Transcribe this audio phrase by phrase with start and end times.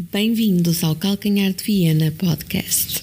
[0.00, 3.02] Bem-vindos ao Calcanhar de Viena Podcast.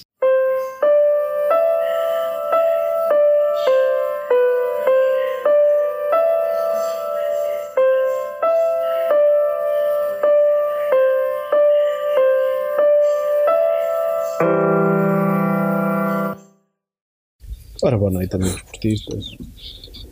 [17.80, 19.36] Ora, boa noite, amigos esportistas.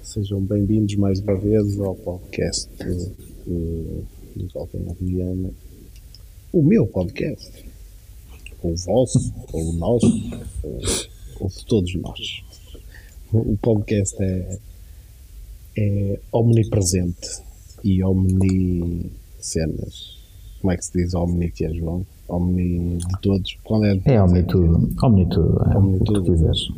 [0.02, 2.70] Sejam bem-vindos mais uma vez ao podcast
[3.44, 4.06] do,
[4.36, 5.65] do Calcanhar de Viana.
[6.56, 7.52] O meu podcast.
[8.62, 10.06] Ou o vosso, ou o nosso,
[10.62, 10.78] ou,
[11.40, 12.42] ou de todos nós.
[13.30, 14.58] O podcast é,
[15.76, 17.42] é omnipresente
[17.84, 19.12] e omnicenas.
[20.62, 22.06] Como é que se diz omni que é, João?
[22.26, 23.58] Omni de todos?
[23.62, 24.00] Qual é?
[24.06, 24.88] É omni tudo.
[25.04, 25.62] Omni tudo.
[25.70, 26.22] É, Omni o que tudo.
[26.22, 26.68] quiseres.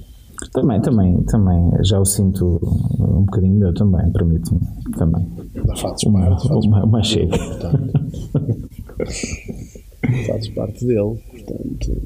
[0.53, 2.61] Também, também, também, já o sinto
[2.99, 4.61] um bocadinho meu também, permite-me,
[4.97, 5.25] também.
[5.77, 7.37] Fazes Uma, fazes uma, uma chega.
[10.27, 11.19] Fazes parte dele.
[11.31, 12.03] Portanto,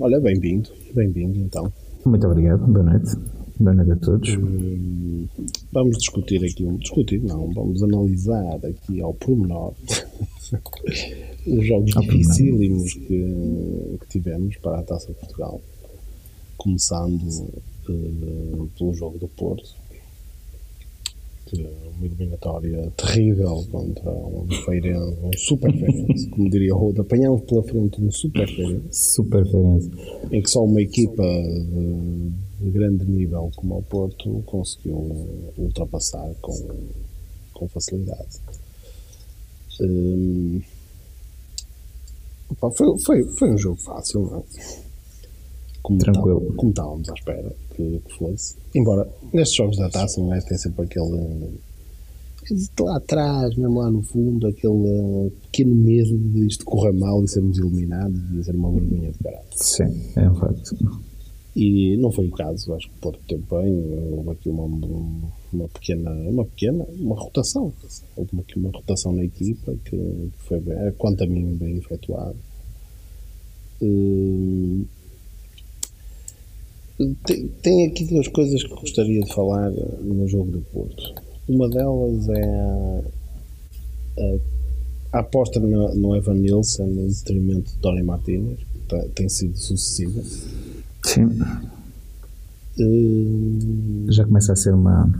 [0.00, 0.70] olha, bem-vindo.
[0.94, 1.72] Bem-vindo, então.
[2.04, 3.16] Muito obrigado, boa noite.
[3.58, 4.36] Boa noite a todos.
[4.36, 5.26] Hum,
[5.70, 9.74] Vamos discutir aqui, um, discutir não, vamos analisar aqui ao pormenor
[11.46, 15.60] os jogos Ao dificílimos que, que tivemos para a Taça de Portugal.
[16.56, 17.52] Começando
[17.88, 19.76] eh, pelo jogo do Porto,
[21.56, 27.62] uma eliminatória terrível contra um feirense, um super feirense, como diria o Roda, apanhámos pela
[27.62, 29.90] frente um super feirense Super referência.
[30.30, 34.96] em que só uma equipa de, de grande nível como o Porto conseguiu
[35.56, 36.78] ultrapassar com,
[37.54, 38.38] com facilidade.
[39.80, 40.60] Hum,
[42.50, 44.87] opa, foi, foi, foi um jogo fácil, não é?
[45.82, 46.40] Como Tranquilo.
[46.40, 48.56] tá- como estávamos à espera que, que fosse.
[48.74, 50.40] Embora nestes jogos da taça, não é?
[50.40, 51.50] Tem sempre aquele.
[52.80, 57.58] Lá atrás, mesmo lá no fundo, aquele pequeno medo de isto correr mal e sermos
[57.58, 59.44] eliminados e ser uma vergonha de caralho.
[59.54, 60.76] Sim, é um facto.
[61.54, 64.64] E não foi o caso, acho que o Porto teve bem, houve aqui uma,
[65.52, 67.72] uma pequena, uma pequena, uma rotação,
[68.16, 72.36] houve aqui uma rotação na equipa que, que foi bem, quanto a mim bem efetuada.
[73.82, 74.84] Hum,
[77.24, 81.14] tem, tem aqui duas coisas que gostaria de falar no jogo do Porto.
[81.48, 83.02] Uma delas é a,
[85.12, 89.56] a- aposta no, no Evan Nilsson em detrimento de Tony Martínez, que tem- tem sido
[89.56, 90.20] sucessiva.
[91.04, 91.28] Sim,
[92.80, 95.10] Hum, já começa a ser uma,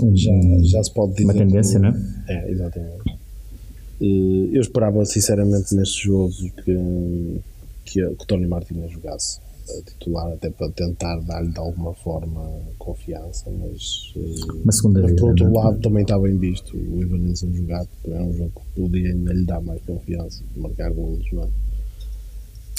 [0.00, 1.24] um- já, já se pode dizer.
[1.24, 1.94] uma tendência, não é?
[2.28, 3.18] É, exatamente.
[4.00, 6.32] Eh, Eu esperava sinceramente neste jogo
[6.64, 7.40] que,
[7.84, 9.38] que, que Tony Martínez jogasse
[9.70, 15.14] a titular, até para tentar dar-lhe de alguma forma confiança, mas, eh, mas vida.
[15.16, 15.64] por outro não é?
[15.64, 19.10] lado também está bem visto o Ivan Nilsson jogar, porque é um jogo que podia
[19.10, 21.48] ainda lhe dar mais confiança, marcar golos, não é?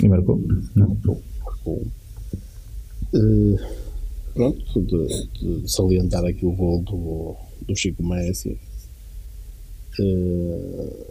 [0.04, 0.42] E marcou?
[0.76, 0.98] Não.
[1.66, 1.82] Bom,
[3.14, 3.56] eh,
[4.34, 7.36] pronto, de, de salientar aqui o gol do,
[7.66, 8.58] do Chico Messi.
[10.00, 11.08] Eh,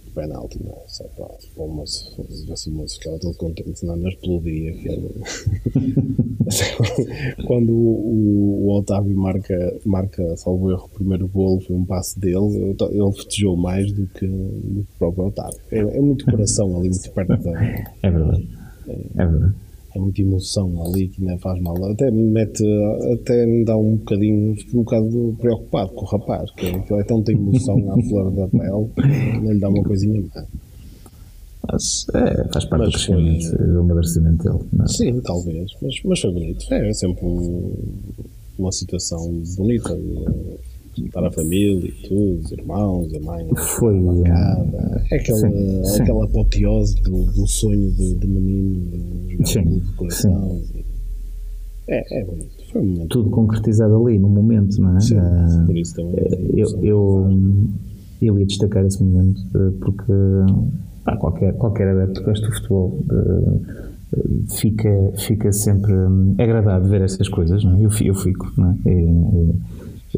[0.00, 0.82] o único penalti, não é?
[0.86, 4.72] Só para, para uma, assim, uma ficava todo contente, não explodia.
[7.46, 12.74] Quando o, o Otávio marca, marca, salvo erro, o primeiro gol, foi um passe dele,
[12.90, 15.60] ele festejou mais do que, do que o próprio Otávio.
[15.70, 17.62] É, é muito coração ali, muito perto da,
[18.02, 18.48] É verdade.
[19.16, 19.54] É verdade.
[19.94, 21.76] É muita emoção ali que ainda faz mal.
[21.90, 22.64] Até me mete,
[23.14, 27.04] até me dá um bocadinho, fico um bocado preocupado com o rapaz, que aquilo é
[27.04, 30.44] tanta emoção à flor da pele, que não lhe dá uma coisinha má.
[31.70, 34.64] Mas é, faz parte Mas do crescimento, foi- do amadurecimento dele.
[34.72, 34.88] Não é?
[34.88, 36.72] Sim, talvez, mas, mas foi bonito.
[36.74, 37.72] É, sempre um-
[38.58, 39.96] uma situação bonita.
[40.98, 45.04] Estar a família e tudo, os irmãos, a mãe, Foi, a bancada.
[45.10, 46.02] É aquela, Sim, sim.
[46.02, 48.80] aquela apoteose do, do sonho de, de menino
[49.26, 50.60] de jogar Sim, de coração.
[51.88, 52.50] É, é bonito.
[52.72, 55.00] Foi um momento Tudo concretizado ali, no momento, não é?
[55.00, 56.14] Sim, Ah, por isso também.
[56.54, 57.30] eu, eu,
[58.22, 60.12] eu ia destacar esse momento eh, porque
[61.04, 64.20] pá, qualquer, qualquer adepto que gosta do futebol eh,
[64.56, 67.80] fica, fica sempre hum, agradado de ver essas coisas, não é?
[67.84, 68.76] eu, eu fico, não é?
[68.90, 69.50] E,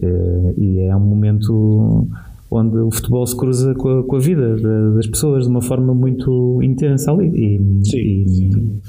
[0.00, 2.06] e- eh, e é um momento
[2.50, 5.62] onde o futebol se cruza com a, com a vida da- das pessoas de uma
[5.62, 7.28] forma muito intensa ali.
[7.28, 8.80] E, Sim, e,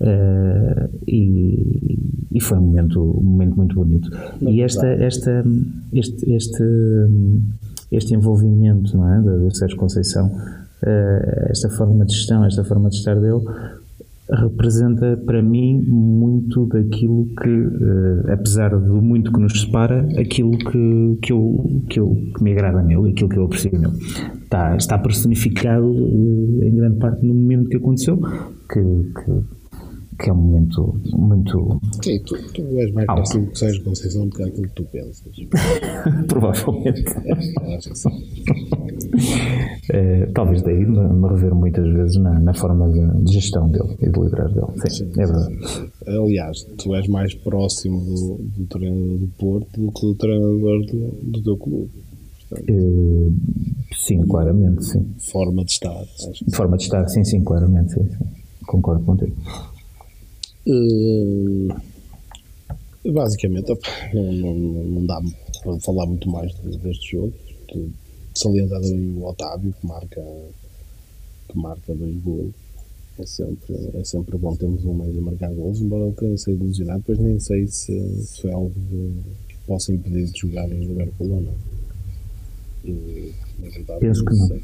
[0.00, 1.98] eh, e,
[2.32, 4.10] e foi um momento, um momento muito bonito.
[4.40, 5.44] e esta, esta,
[5.92, 6.64] este, este,
[7.92, 10.30] este envolvimento não é, do Sérgio Conceição,
[10.84, 13.40] eh, esta forma de gestão, esta forma de estar dele,
[14.30, 21.18] representa para mim muito daquilo que, uh, apesar do muito que nos separa, aquilo que,
[21.22, 23.94] que, eu, que, eu, que me agrada nele, aquilo que eu aprecio nele.
[24.42, 29.61] Está, está personificado uh, em grande parte no momento que aconteceu, que, que
[30.22, 31.80] que é um momento muito.
[32.02, 35.22] Sim, tu, tu és mais parecido com Sérgio Conceição do que aquilo que tu pensas.
[36.28, 37.04] Provavelmente.
[37.76, 38.10] Acho que sim.
[39.90, 44.08] É, talvez daí me, rever muitas vezes na, na forma de, de, gestão dele e
[44.08, 44.66] de liderar dele.
[44.86, 45.90] Sim, sim é verdade.
[46.06, 51.10] Aliás, tu és mais próximo do, do treinador do Porto do que do treinador do,
[51.22, 51.90] do teu clube.
[52.68, 55.04] É, sim, claramente, sim.
[55.18, 56.04] Forma de estar.
[56.54, 58.24] Forma de estar, sim, sim, claramente, sim, sim.
[58.66, 59.34] Concordo contigo.
[60.66, 61.74] Uh,
[63.10, 63.72] basicamente,
[64.14, 65.20] não, não, não, dá
[65.62, 67.32] para falar muito mais deste jogo.
[68.34, 70.24] Salientar também o Otávio, que marca,
[71.48, 72.54] que marca dois gols.
[73.18, 76.64] É sempre, é sempre bom termos um meio a marcar gols, embora ele tenha sido
[76.64, 77.00] ilusionado.
[77.00, 78.72] Depois nem sei se, se é algo
[79.48, 81.54] que possa impedir de jogar em Liverpool ou não.
[82.84, 83.32] E,
[84.00, 84.48] Penso que não.
[84.48, 84.62] Sei.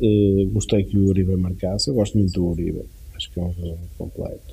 [0.00, 1.88] Uh, gostei que o Uribe marcasse.
[1.88, 2.84] Eu gosto muito do Uribe
[3.22, 4.51] acho que é um jogo completo.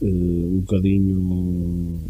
[0.00, 2.00] Uh, um bocadinho.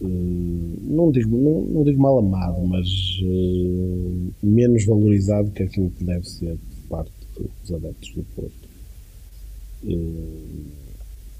[0.00, 2.88] Uh, não, digo, não, não digo mal amado, mas
[3.22, 8.68] uh, menos valorizado que aquilo que deve ser por parte dos adeptos do Porto.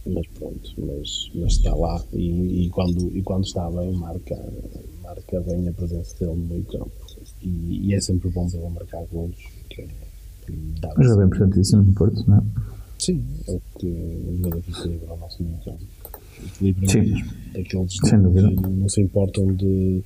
[0.07, 4.37] mas pronto, mas, mas está lá e, e, quando, e quando está bem marca,
[5.03, 6.91] marca bem a presença dele no meio campo.
[7.43, 9.37] E, e é sempre bom vê-lo marcar golos.
[9.71, 9.89] Que, é,
[10.45, 10.53] que
[10.97, 12.43] Mas é bem importantíssimo no Porto, não é?
[13.09, 15.79] Sim, é o que ajuda a equilibrar o nosso campo.
[16.45, 17.01] Equilibra Sim.
[17.01, 17.31] mesmo.
[17.59, 20.03] Aqueles que não se importam de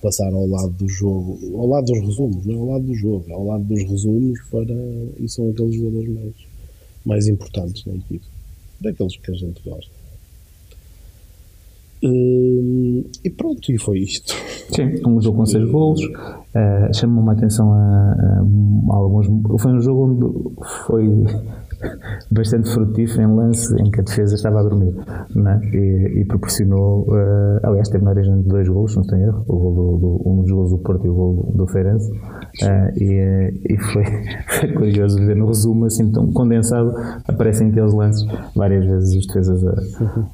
[0.00, 3.24] passar ao lado do jogo, ao lado dos resumos, não é ao lado do jogo,
[3.28, 4.74] é ao lado dos resumos para,
[5.18, 6.34] e são aqueles jogadores mais,
[7.04, 8.24] mais importantes na equipe,
[8.80, 9.90] daqueles que a gente gosta.
[12.02, 14.32] Uh, e pronto, e foi isto.
[14.74, 16.00] Sim, um jogo com seis golos.
[16.02, 19.26] Uh, Chamou-me a atenção a, a, a, alguns.
[19.60, 21.06] Foi um jogo onde foi
[22.30, 24.94] bastante frutífero em lance em que a defesa estava a dormir
[25.34, 25.60] né?
[25.72, 29.44] e, e, proporcionou, uh, aliás, teve na origem de dois golos, não estou em erro,
[29.46, 32.10] o gol do, do, um dos golos do Porto e o gol do Feirense.
[32.10, 34.04] Uh, e, eh, e foi,
[34.60, 36.94] foi, curioso ver no resumo, assim, tão condensado,
[37.26, 39.74] aparecem aqueles lances, várias vezes os defesas a,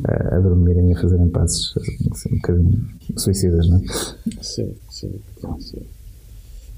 [0.05, 1.75] a, a dormirem e a fazerem passos
[2.13, 2.81] assim, um bocadinho
[3.17, 3.81] suicidas, não é?
[4.41, 5.21] Sim, sim,
[5.59, 5.83] sim.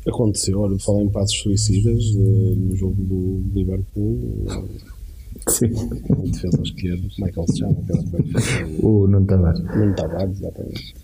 [0.06, 4.46] Aconteceu, olha, falar em passos suicidas uh, no jogo do Liverpool.
[5.48, 5.72] Sim.
[6.08, 7.76] O defesa esquerdo, como é que ele se chama?
[8.82, 9.60] O Nuno Tavares.
[9.76, 10.94] Nuno Tavares, exatamente.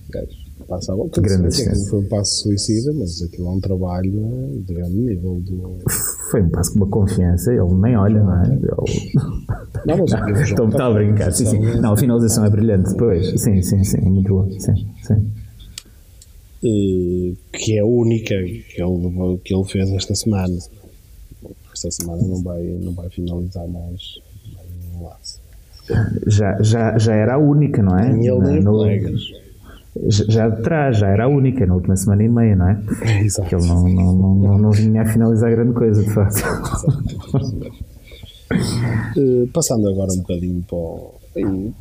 [0.68, 1.20] Passa a volta.
[1.20, 1.90] Grande assistência.
[1.90, 5.40] Foi um passo suicida, mas aquilo é um trabalho de grande nível.
[5.40, 5.78] Do...
[6.30, 8.46] Foi um passo com uma confiança, ele nem olha, não é?
[8.46, 9.12] Ele...
[9.86, 11.58] Não, mas Estou está a brincar, sim, sim.
[11.80, 13.40] Não, a finalização é brilhante, depois.
[13.40, 14.48] Sim, sim, sim, muito boa.
[14.58, 15.32] Sim, sim.
[16.62, 20.58] Eh, que é a única que ele, que ele fez esta semana.
[21.72, 24.20] Esta semana não vai, não vai finalizar mais,
[24.54, 25.40] mais nenhum lance.
[26.26, 28.12] Já, já, já era a única, não é?
[28.12, 29.22] Nem ele nem no, colegas.
[30.28, 32.78] Já de trás, já era a única na última semana e meia, não é?
[33.24, 33.48] Exato.
[33.48, 36.44] Que ele não, não, não, não, não vinha a finalizar grande coisa, de facto.
[39.16, 41.14] uh, passando agora um bocadinho para o.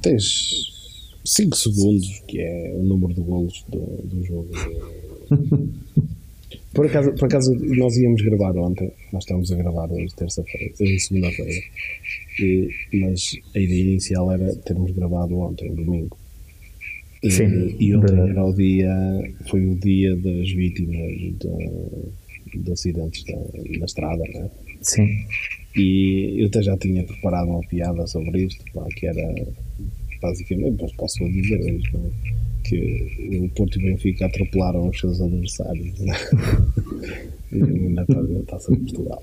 [0.01, 0.78] Tens
[1.25, 4.49] 5 segundos, que é o número de golos do, do jogo.
[6.73, 11.61] por, acaso, por acaso, nós íamos gravar ontem, nós estamos a gravar hoje, terça-feira, segunda-feira,
[12.93, 16.17] mas a ideia inicial era termos gravado ontem, domingo.
[17.27, 18.89] Sim, e ontem era o dia,
[19.49, 23.37] foi o dia das vítimas de, de acidentes da,
[23.77, 24.49] na estrada, né?
[24.81, 25.25] Sim.
[25.75, 29.33] E eu até já tinha preparado uma piada sobre isto, pá, que era
[30.21, 31.77] basicamente, mas posso dizer é?
[32.63, 36.13] que o Porto e o Benfica atropelaram os seus adversários né?
[37.89, 38.05] na
[38.47, 39.21] taça de Portugal.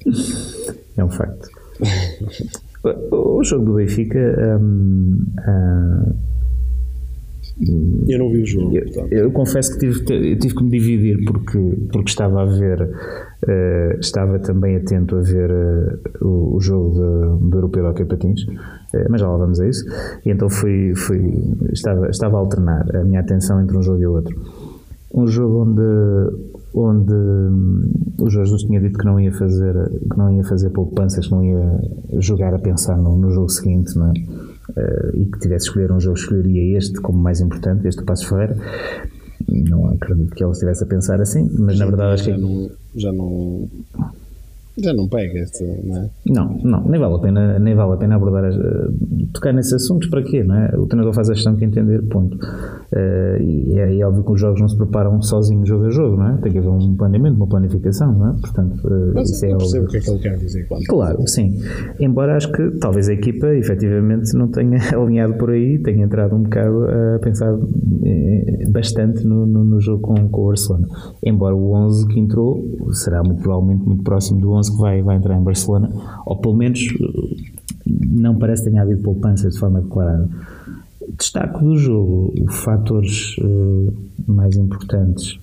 [0.96, 1.48] É um facto.
[3.12, 4.58] o jogo do Benfica.
[4.60, 6.16] Um, um,
[7.58, 8.76] eu não vi o jogo.
[9.10, 10.04] Eu, eu confesso que tive,
[10.36, 11.58] tive que me dividir porque,
[11.90, 17.56] porque estava a ver, uh, estava também atento a ver uh, o, o, jogo do
[17.56, 19.86] Europeu de Hockey Patins, uh, mas já lá vamos a isso.
[20.24, 21.32] E então fui, fui,
[21.72, 24.38] estava, estava a alternar a minha atenção entre um jogo e outro.
[25.14, 26.36] Um jogo onde,
[26.74, 29.72] onde um, o Jorge Jesus tinha dito que não ia fazer,
[30.10, 31.80] que não ia fazer poupanças, que não ia
[32.20, 34.12] jogar a pensar no, no jogo seguinte, não é?
[34.70, 38.28] Uh, e que tivesse escolher um jogo, escolheria este como mais importante, este do Passo
[38.28, 38.56] Ferreira.
[39.48, 42.36] Não acredito que ele estivesse a pensar assim, mas já na verdade acho que.
[42.36, 43.68] Não, já não.
[44.78, 46.10] Já não pega este, não é?
[46.26, 50.08] Não, não, nem vale a pena, nem vale a pena abordar, uh, tocar nesses assuntos,
[50.10, 50.76] para quê, não é?
[50.76, 52.38] O treinador faz a questão de entender, ponto.
[52.92, 56.16] Uh, e é, é, óbvio que os jogos não se preparam sozinhos jogo a jogo,
[56.16, 56.36] não é?
[56.38, 58.32] Tem que haver um planeamento, uma planificação, não é?
[58.40, 60.68] Portanto, uh, Mas isso é percebo o que é que ele quer dizer.
[60.68, 61.58] Quando claro, sim.
[61.98, 66.42] Embora acho que talvez a equipa, efetivamente, não tenha alinhado por aí, tenha entrado um
[66.42, 67.56] bocado a pensar
[68.68, 70.86] bastante no, no, no jogo com, com o Barcelona.
[71.24, 72.62] Embora o 11 que entrou
[72.92, 75.90] será muito provavelmente muito próximo do 11 11 que vai, vai entrar em Barcelona,
[76.24, 76.80] ou pelo menos
[77.86, 80.28] não parece que tenha havido poupança de forma declarada.
[81.16, 83.94] Destaco do jogo os fatores uh,
[84.26, 85.38] mais importantes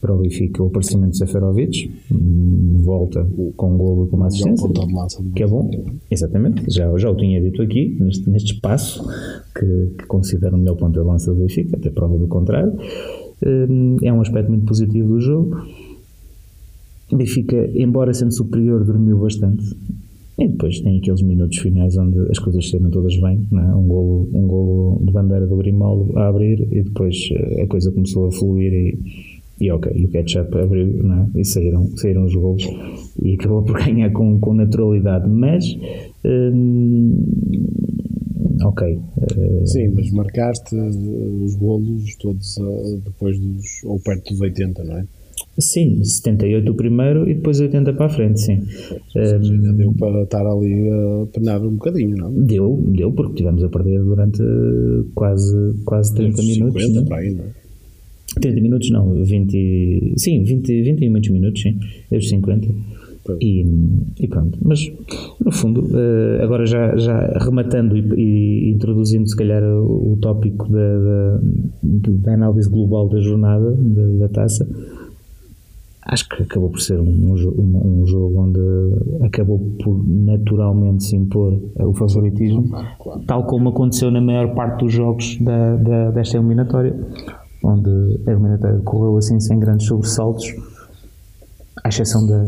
[0.00, 4.68] para o Benfica, o aparecimento de Seferovic, hum, volta com golo e com uma assistência,
[5.36, 5.70] que é bom,
[6.10, 9.06] exatamente, já, já o tinha dito aqui, neste, neste espaço,
[9.54, 12.72] que, que considero o melhor ponto de lança do Benfica, até prova do contrário.
[13.44, 15.66] Hum, é um aspecto muito positivo do jogo.
[17.12, 19.64] O Benfica, embora sendo superior, dormiu bastante.
[20.40, 23.74] E depois tem aqueles minutos finais onde as coisas saíram todas bem, é?
[23.74, 27.92] um, golo, um golo de bandeira do Grimaldo a abrir e depois eh, a coisa
[27.92, 28.98] começou a fluir e,
[29.60, 31.38] e ok, e o ketchup abriu é?
[31.38, 32.64] e saíram, saíram os golos
[33.22, 35.62] e acabou por ganhar com, com naturalidade, mas
[36.24, 37.22] hum,
[38.64, 38.96] ok.
[38.96, 42.54] Uh, Sim, mas marcaste os golos todos
[43.04, 45.04] depois dos, ou perto dos 80, não é?
[45.58, 48.62] Sim, 78 o primeiro e depois 80 para a frente, sim.
[49.16, 52.32] Um, deu para estar ali a penar um bocadinho, não?
[52.32, 54.42] Deu, deu, porque tivemos a perder durante
[55.14, 56.82] quase, quase 30 minutos.
[56.82, 57.60] 50 para aí, não é?
[58.40, 61.78] 30 minutos não, 20, sim, 20, 20 e muitos minutos, sim,
[62.10, 62.68] desde 50.
[63.40, 63.64] E,
[64.18, 64.90] e, pronto, mas
[65.44, 70.68] no fundo, uh, agora já, já rematando e, e, introduzindo se calhar o, o tópico
[70.68, 71.40] da, da,
[71.82, 74.66] da, análise global da jornada da, da taça,
[76.02, 81.60] acho que acabou por ser um, um, um, jogo onde acabou por naturalmente se impor
[81.78, 83.22] o favoritismo, claro.
[83.26, 86.94] tal como aconteceu na maior parte dos jogos da, da, desta eliminatória,
[87.62, 87.90] onde
[88.26, 90.54] a eliminatória correu assim sem grandes sobressaltos,
[91.84, 92.44] à exceção da,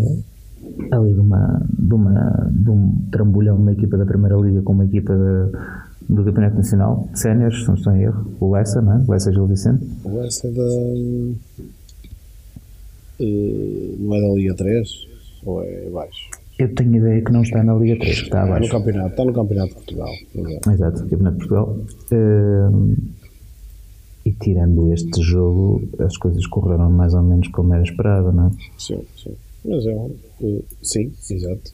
[0.92, 4.72] ali de, uma, de, uma, de um trambolhão de uma equipa da Primeira Liga com
[4.72, 8.94] uma equipa de, do Campeonato Nacional, séniores, se não estou em erro, o Lessa, não
[8.94, 9.04] é?
[9.06, 9.86] O Lessa Gil Vicente.
[10.04, 10.62] O Lessa da
[13.24, 14.88] não é da Liga 3?
[15.44, 16.30] Ou é abaixo?
[16.58, 18.66] Eu tenho ideia que não está na Liga 3, que está abaixo.
[18.66, 20.12] no campeonato, está no Campeonato de Portugal.
[20.72, 21.78] Exato, Campeonato de Portugal.
[22.12, 22.96] Uh,
[24.24, 28.50] e tirando este jogo, as coisas correram mais ou menos como era esperado, não é?
[28.78, 29.34] Sim, sim.
[29.64, 30.14] Mas é um.
[30.40, 31.72] Uh, sim, exato.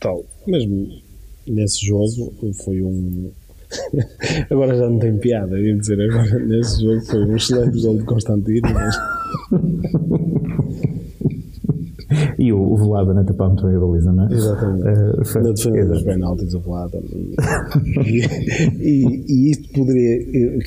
[0.00, 0.24] Tal.
[0.46, 0.88] Mesmo
[1.46, 3.30] nesse jogo foi um.
[4.50, 8.04] agora já não tem piada, ia dizer, agora nesse jogo foi um excelente gol de
[8.04, 8.96] Constantino, mas.
[12.38, 14.34] e o, o Vlada na tapar muito bem a baliza, não é?
[14.34, 14.88] Exatamente.
[14.88, 16.98] Uh, foi, na defesa dos penaltis, o Vlada.
[18.06, 18.26] e,
[18.80, 20.58] e, e isto poderia.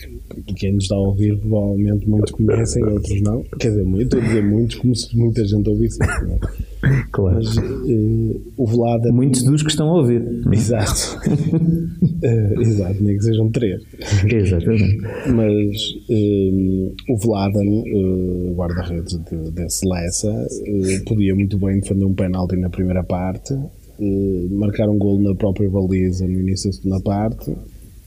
[0.55, 3.43] Quem nos está a ouvir, provavelmente muitos conhecem, outros não.
[3.59, 5.99] Quer dizer, eu estou a dizer muitos, como se muita gente ouvisse.
[5.99, 6.39] Não é?
[7.11, 7.35] Claro.
[7.37, 9.11] Mas uh, o Vlada.
[9.11, 10.23] Muitos dos que estão a ouvir.
[10.51, 11.19] Exato.
[11.27, 13.81] uh, exato, nem que sejam três.
[14.25, 14.97] Exatamente.
[15.33, 20.47] Mas uh, o Vladan, uh, guarda-redes de, desse Lessa,
[21.05, 23.53] podia muito bem defender um penalti na primeira parte,
[24.51, 27.55] marcar um gol na própria baliza no início da segunda parte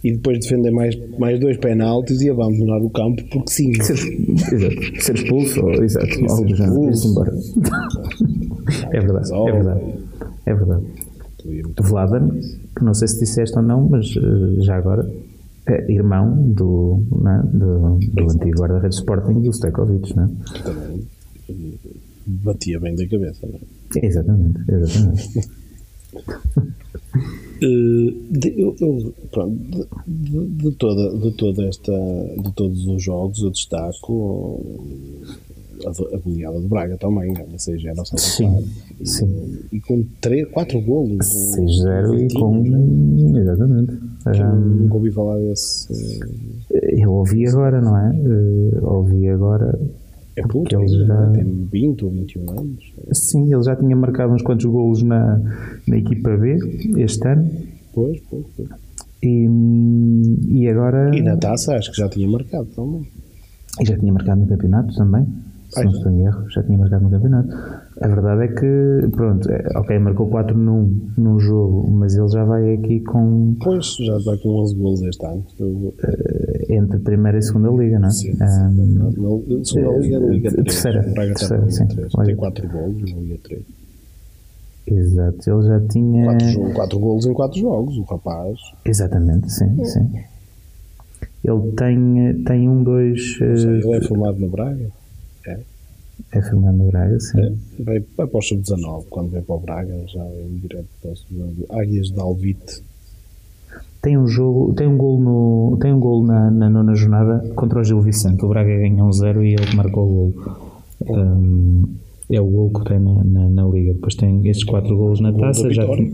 [0.03, 3.75] e depois defender mais, mais dois penaltis e abandonar o campo porque sim.
[3.83, 5.03] Ser, exato.
[5.03, 7.33] Ser expulso, ou, exato, ser algo já embora.
[8.93, 9.81] é verdade, é verdade.
[10.47, 10.85] É verdade.
[11.81, 12.29] Vladan,
[12.77, 15.11] que não sei se disseste ou não, mas uh, já agora
[15.67, 20.29] é irmão do, né, do, do antigo guarda-redes Sporting, do Stojkovic, não é?
[20.63, 21.09] Também
[22.27, 24.07] batia bem da cabeça, não é?
[24.07, 25.49] Exatamente, exatamente.
[27.63, 33.43] Eh, de, eu, eu, pronto, de, de, toda, de toda esta de todos os jogos
[33.43, 34.65] eu destaco
[35.85, 38.65] a, a goleada de Braga também, ganha 6-0 ao Sim,
[39.05, 39.59] sim.
[39.73, 41.27] E, e com 3, 4 golos
[41.57, 43.41] 6-0 e com né?
[43.41, 43.93] exatamente
[44.57, 46.21] nunca ouvi falar desse
[46.71, 48.11] eu ouvi agora, não é?
[48.11, 49.79] Uh, ouvi agora
[50.37, 51.31] é puto, ele já...
[51.31, 52.93] tem 20 ou 21 anos.
[53.13, 55.41] Sim, ele já tinha marcado uns quantos golos na,
[55.87, 56.59] na equipa B
[56.97, 57.51] este ano.
[57.93, 58.69] Pois, pois, pois.
[59.23, 59.49] E,
[60.49, 61.11] e agora.
[61.15, 63.07] E na taça acho que já tinha marcado também.
[63.81, 65.27] E já tinha marcado no campeonato também.
[65.71, 67.49] Se não estou em erro, já tinha marcado no campeonato.
[68.01, 72.45] A verdade é que, pronto, é, ok, marcou 4 num, num jogo, mas ele já
[72.45, 73.55] vai aqui com.
[73.63, 75.45] Pois, já vai com 11 gols este ano.
[75.59, 75.95] Eu,
[76.71, 78.11] entre primeira e segunda liga, não é?
[78.11, 78.43] sim, sim.
[78.43, 80.65] Um, segunda liga, Liga 3.
[80.65, 81.83] terceira, O Braga está terceira, na sim.
[81.85, 82.13] Liga 3.
[82.13, 82.25] Liga.
[82.27, 83.63] Tem 4 gols na Liga 3.
[84.87, 86.25] exato, ele já tinha.
[86.25, 88.59] 4, 4 gols em 4 jogos, o rapaz.
[88.85, 90.11] Exatamente, sim, sim.
[91.43, 93.37] Ele tem, tem um, dois.
[93.39, 94.91] Sei, eh, Ele é formado no Braga.
[95.47, 95.59] É.
[96.33, 97.41] É Fernando Braga, sim.
[97.41, 97.53] É.
[97.83, 99.07] Vai, vai para o sub-19.
[99.09, 101.81] Quando vem para o Braga, já vem direto para o sub-19.
[101.81, 102.83] Águias de Alvite.
[104.03, 107.81] Tem um jogo, tem um gol no, tem um gol na, na nona jornada contra
[107.81, 108.45] o Gil Vicente.
[108.45, 110.57] O Braga ganha um 0 e ele marcou o gol.
[111.09, 111.85] Um,
[112.31, 113.93] é o gol que tem na, na, na liga.
[113.93, 115.71] Depois tem estes quatro golos na Gol taça.
[115.71, 116.13] Já tinha,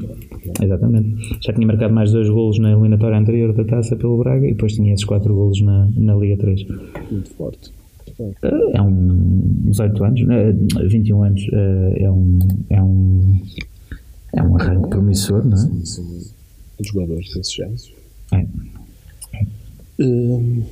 [0.62, 1.38] exatamente.
[1.42, 4.72] Já tinha marcado mais dois golos na eliminatória anterior da taça pelo Braga e depois
[4.72, 6.66] tinha esses quatro golos na, na Liga 3.
[7.10, 7.70] Muito forte.
[8.74, 10.52] É um 18 anos, eh,
[10.88, 12.38] 21 anos, eh, é um,
[12.70, 13.40] é um,
[14.34, 15.60] é um arranque promissor, não é?
[15.60, 16.30] Sim, sim.
[16.82, 17.92] Jogadores desses géneros.
[18.32, 18.46] É.
[19.98, 20.62] Hum,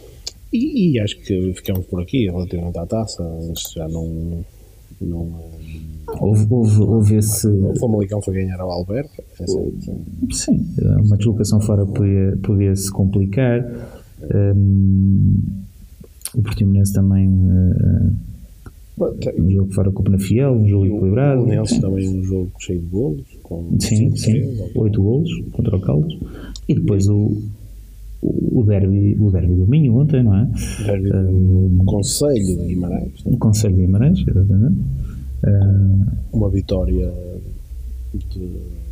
[0.53, 3.23] e, e acho que ficamos por aqui relativamente à taça.
[3.53, 4.45] Isto já não.
[5.01, 5.51] não hum,
[6.21, 7.49] Houve, houve, houve esse.
[7.49, 9.23] o Famalicão foi ganhar ao Alberto.
[9.41, 10.65] É sempre- Sim,
[11.07, 13.67] uma deslocação fora podia, podia se complicar.
[14.35, 15.64] Hum,
[16.37, 17.29] o Portimonense também,
[18.99, 21.43] eh, um jogo fora com o Penafiel, um jogo equilibrado.
[21.43, 23.23] O Nense também um jogo cheio de golos.
[23.43, 26.13] Com Sim, 5-3, sim, oito golos contra o Caldas.
[26.69, 27.37] E depois o,
[28.23, 30.49] o, o derby, o derby do Minho ontem, não é?
[30.87, 33.25] Derby do Conselho de Guimarães.
[33.25, 33.33] né?
[33.33, 34.81] O Conselho de Guimarães, exatamente.
[36.33, 37.13] Uma vitória
[38.15, 38.85] de-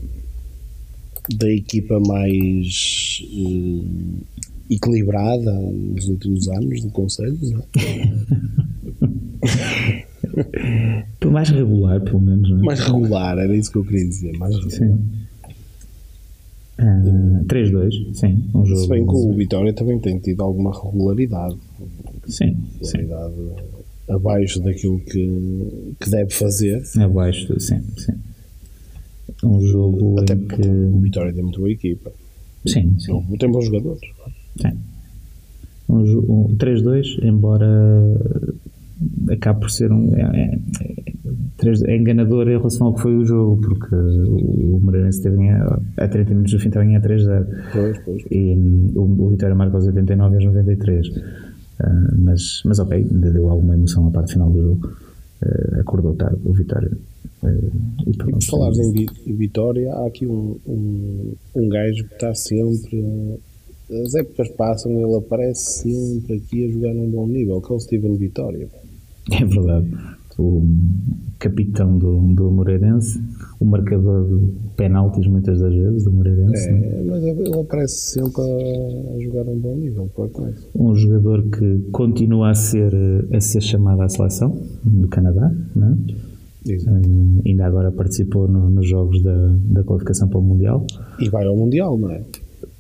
[1.38, 3.84] da equipa mais eh,
[4.71, 7.38] equilibrada nos últimos anos do Conselho.
[7.42, 7.66] não é?
[11.31, 12.62] mais regular, pelo menos, não é?
[12.62, 14.33] Mais regular, era isso que eu queria dizer.
[14.38, 14.78] Mais regular.
[14.99, 14.99] Sim.
[16.78, 17.02] Ah,
[17.47, 18.45] 3-2, sim.
[18.54, 18.81] Um jogo.
[18.81, 21.57] Se bem que o Vitória também tem tido alguma regularidade.
[22.26, 22.99] Sim, sim.
[22.99, 23.73] regularidade
[24.09, 26.83] abaixo daquilo que, que deve fazer.
[27.00, 28.12] Abaixo, sim, sim.
[29.45, 30.69] Um jogo Até em porque que.
[30.69, 32.12] o Vitória tem muito boa equipa.
[32.66, 33.21] Sim, sim.
[33.28, 34.00] Tem- Tem bons jogadores.
[34.61, 34.73] Sim.
[35.88, 37.66] Um, um 3-2, embora
[39.30, 40.14] acabe por ser um.
[40.16, 40.59] É, é,
[41.87, 45.78] é, enganador em relação ao que foi o jogo, porque o, o Moreirense teve a,
[45.99, 48.23] a 30 minutos do fim estava a ganhar 3-0 Pois, pois.
[48.30, 48.54] e
[48.96, 51.07] o, o Vitória marca aos 89 e aos 93.
[51.81, 54.92] Ah, mas, mas ok, ainda deu alguma emoção à parte final do jogo.
[55.44, 56.90] Ah, acordou tarde o Vitória.
[57.44, 57.50] Ah,
[58.07, 62.05] e E pronto, por falares em Vi- em Vitória, há aqui um, um, um gajo
[62.09, 63.05] que está sempre.
[64.05, 67.76] As épocas passam e ele aparece sempre aqui a jogar num bom nível, que é
[67.76, 68.68] o Steven Vitória.
[69.31, 69.88] É verdade.
[70.38, 70.62] O
[71.38, 73.20] capitão do, do Moreirense,
[73.61, 76.70] o marcador de penaltis muitas das vezes do Moreirense.
[76.72, 76.87] né?
[76.87, 80.66] É, mas ele aparece sempre a, a jogar num bom nível, por acaso.
[80.74, 82.92] Um jogador que continua a ser,
[83.31, 85.52] a ser chamado à seleção do Canadá.
[85.76, 85.96] Né?
[86.68, 86.78] Eh,
[87.46, 90.87] ainda agora participou no- nos jogos da, da qualificação para o Mundial.
[91.20, 92.22] E vai ao Mundial, não é?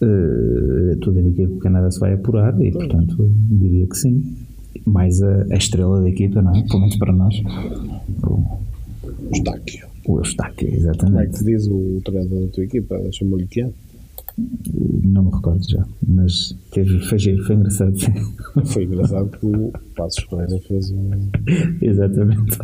[0.02, 4.36] Eh, tudo indica que o Canadá se vai apurar e, portanto, diria que sim.
[4.84, 6.62] Mais a, a estrela da equipa, não é?
[6.66, 7.34] Pelo menos para nós.
[8.24, 9.86] O, O Estáquio.
[10.08, 11.30] o Eustáquio, Como é exatamente.
[11.32, 13.00] que te diz o treinador da tua equipa?
[13.12, 13.70] Chamou-lhe que é?
[15.04, 17.96] Não me recordo já, mas teve, foi giro, foi engraçado.
[18.00, 18.12] sim.
[18.64, 21.10] Foi engraçado que o Passos Ferreira fez um.
[21.82, 22.58] Exatamente.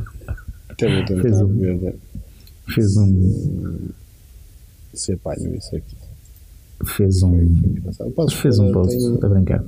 [0.71, 1.93] Até vou tentar Fez um- né,
[2.75, 3.89] Fez um.
[4.95, 5.95] se apanho isso aqui.
[6.85, 7.37] Fez um.
[8.01, 9.65] O Passos Fez um post tem- a brincar.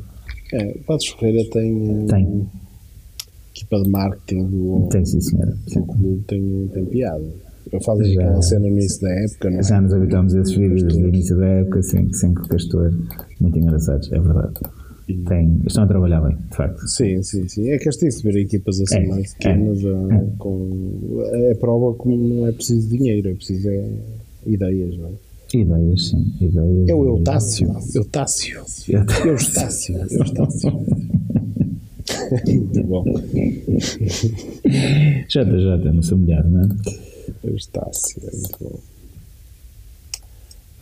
[0.53, 2.47] É, o Passos Ferreira tem, Tem.
[3.55, 5.57] equipa de marketing do, Tem, sim, senhora.
[5.75, 7.25] do clube, tem, tem piada.
[7.73, 9.63] Eu fazem Já- aquela cena no início da época, não é?
[9.63, 12.93] Já nos habituámos a esses vídeos do início da época, sem, sem com o Castor.
[13.41, 14.55] Muito engraçados, é verdade.
[15.27, 16.87] Tem, estão a trabalhar bem, de facto.
[16.89, 17.69] Sim, sim, sim.
[17.71, 20.27] É que este de ver equipas assim É, mais pequenas ah, é.
[20.39, 21.23] com.
[21.33, 23.89] É prova que não é preciso dinheiro, é preciso é,
[24.47, 25.11] ideias, não é?
[25.53, 26.89] Ideias, sim, ideias.
[26.89, 27.69] É o Eutácio.
[27.95, 28.65] Eutácio.
[28.89, 29.97] Eutácio.
[29.99, 30.73] Eustácio.
[32.47, 33.05] Muito bom.
[35.29, 36.69] Já, já temos a mulher, não é?
[37.45, 38.79] Eustácio, é muito bom.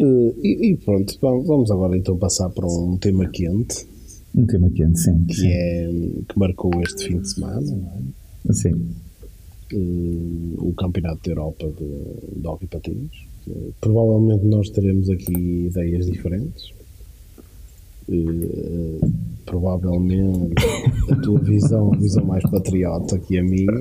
[0.00, 3.86] Eh, e, e pronto, vamos agora então passar para um tema quente,
[4.34, 5.24] Um tema quente, sim.
[5.24, 5.90] que é
[6.28, 7.92] que marcou este fim de semana, não
[8.48, 8.52] é?
[8.52, 8.90] Sim.
[9.72, 13.27] Eh, o Campeonato da Europa de, de Hockey Patins.
[13.48, 16.72] Eh, provavelmente nós teremos aqui ideias diferentes,
[18.10, 19.08] eh,
[19.44, 20.54] provavelmente
[21.10, 23.72] a tua visão, visão mais patriota que a minha.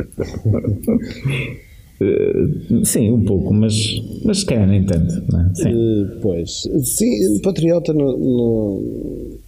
[1.99, 5.13] Uh, sim, um pouco, mas, mas se calhar nem tanto.
[5.13, 5.55] É?
[5.55, 5.73] sim.
[5.73, 9.39] Uh, pois, sim, patriota no, no,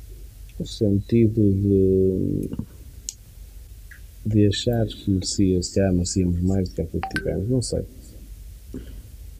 [0.59, 2.49] no sentido de,
[4.25, 7.83] de achar que merecia, se calhar merecíamos mais do que aquilo que tivemos, não sei.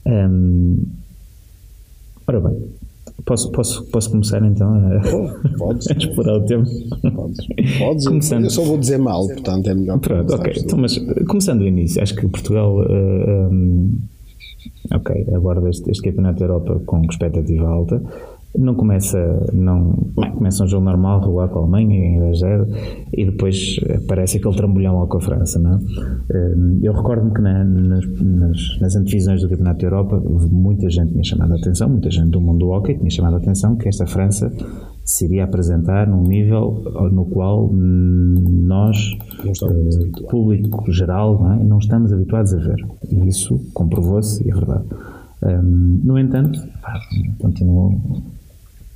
[0.06, 0.84] Um,
[2.28, 2.58] ora bem,
[3.26, 6.66] posso, posso, posso começar então a, oh, podes, a explorar o tema?
[7.14, 8.44] Podes, podes começando.
[8.46, 12.02] eu só vou dizer mal, portanto é melhor Pronto, ok, então, mas começando do início,
[12.02, 12.78] acho que Portugal.
[12.78, 14.00] Uh, um,
[14.94, 18.02] ok, aborda este, este Campeonato da Europa com expectativa alta
[18.58, 19.18] não começa,
[19.54, 22.68] não, bem, começa um jogo normal, regular com a Alemanha, em 2-0,
[23.14, 25.78] e depois aparece aquele trambolhão lá com a França, não é?
[26.56, 31.12] Hum, Eu recordo-me que na, nas, nas, nas antevisões do Campeonato da Europa muita gente
[31.12, 33.88] tinha chamado a atenção, muita gente do mundo do hockey tinha chamado a atenção que
[33.88, 34.52] esta França
[35.10, 38.96] se iria apresentar num nível no qual nós,
[39.44, 41.64] uh, público geral, não, é?
[41.64, 42.86] não estamos habituados a ver.
[43.10, 44.86] E isso comprovou-se e é verdade.
[45.42, 46.62] Um, no entanto,
[47.40, 47.96] continuou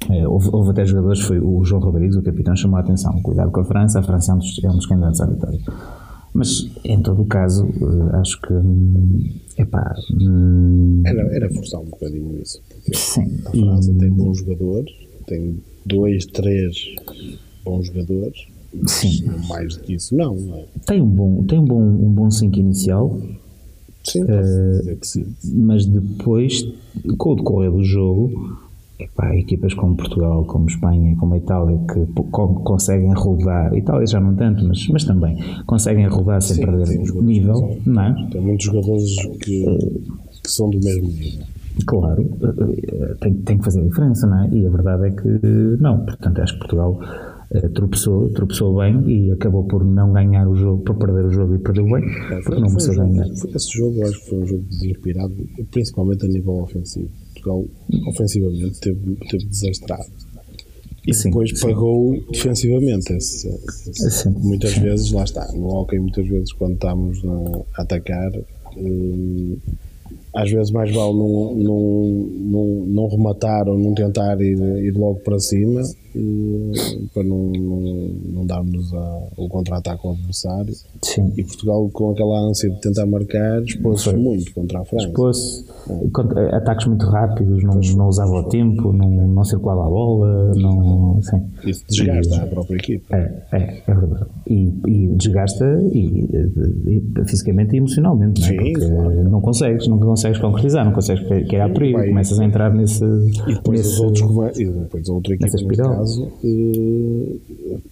[0.09, 3.21] é, houve, houve, até jogadores, foi o João Rodrigues, o capitão, chamou a atenção.
[3.21, 5.59] Cuidado com a França, a França é um dos, é um dos candidatos à vitória.
[6.33, 8.53] Mas, em todo o caso, eh, acho que.
[8.53, 12.59] Hum, epá, hum, era, era forçar um bocadinho isso.
[12.91, 13.39] Sim.
[13.45, 14.91] A França e, tem bons jogadores,
[15.27, 16.75] tem dois, três
[17.63, 18.47] bons jogadores.
[18.87, 19.25] Sim.
[19.47, 20.35] Mais do que isso, não.
[20.35, 20.65] não é?
[20.87, 23.21] Tem um bom 5 tem um bom, um bom cinco inicial.
[24.03, 25.25] Sim, uh, sim.
[25.53, 26.67] Mas depois,
[27.17, 28.62] com o decorrer do jogo
[28.99, 34.35] epá, equipas como Portugal, como Espanha, como a Itália, que conseguem rodar, Itália já não
[34.35, 36.87] tanto, mas, mas também conseguem rodar sem Sim, perder
[37.21, 38.27] nível, não é?
[38.31, 39.65] Tem muitos jogadores que,
[40.43, 41.45] que são do mesmo nível.
[41.87, 44.49] Claro, eh, tem, tem que fazer a diferença, não é?
[44.49, 45.27] E a verdade é que
[45.81, 46.05] não.
[46.05, 46.99] Portanto, acho que Portugal
[47.73, 51.59] tropeçou, tropeçou bem e acabou por não ganhar o jogo, por perder o jogo e
[51.59, 53.27] perdeu bem, é, porque não mereceu ganhar.
[53.27, 55.35] Esse jogo, acho que foi um jogo desinspirado,
[55.71, 57.09] principalmente a nível ofensivo.
[57.43, 57.65] Portugal
[58.07, 60.09] ofensivamente teve, teve desastrado.
[61.05, 61.67] E sim, depois sim.
[61.67, 63.11] pagou defensivamente.
[63.13, 67.21] Esse, esse, sim, muitas vezes, lá está, no hockey, muitas vezes quando estamos
[67.75, 68.31] a atacar,
[68.77, 69.57] hum,
[70.35, 75.19] às vezes mais vale não, não, não, não rematar ou não tentar ir, ir logo
[75.19, 75.81] para cima
[77.13, 77.81] para não, não,
[78.33, 80.73] não darmos a, o contra-ataque ao adversário.
[81.01, 81.33] Sim.
[81.35, 85.07] E Portugal, com aquela ânsia de tentar marcar, expôs-se muito contra a França.
[85.07, 86.55] Expôs-se, é.
[86.55, 90.53] ataques muito rápidos, não, não usava o tempo, não, não circulava a bola.
[90.55, 91.19] Não.
[91.65, 93.15] Isso desgasta e, a própria equipa.
[93.15, 94.29] É, é, é verdade.
[94.47, 96.29] E, e desgasta e,
[96.85, 98.51] e, fisicamente e emocionalmente, não é?
[98.51, 99.29] Sim, Porque claro.
[99.29, 103.03] não consegues, não consegues concretizar, não consegues criar perigo, começas a entrar nesse.
[103.47, 107.41] E depois, nesse, os outros, e depois a outra equipa, caso, uh,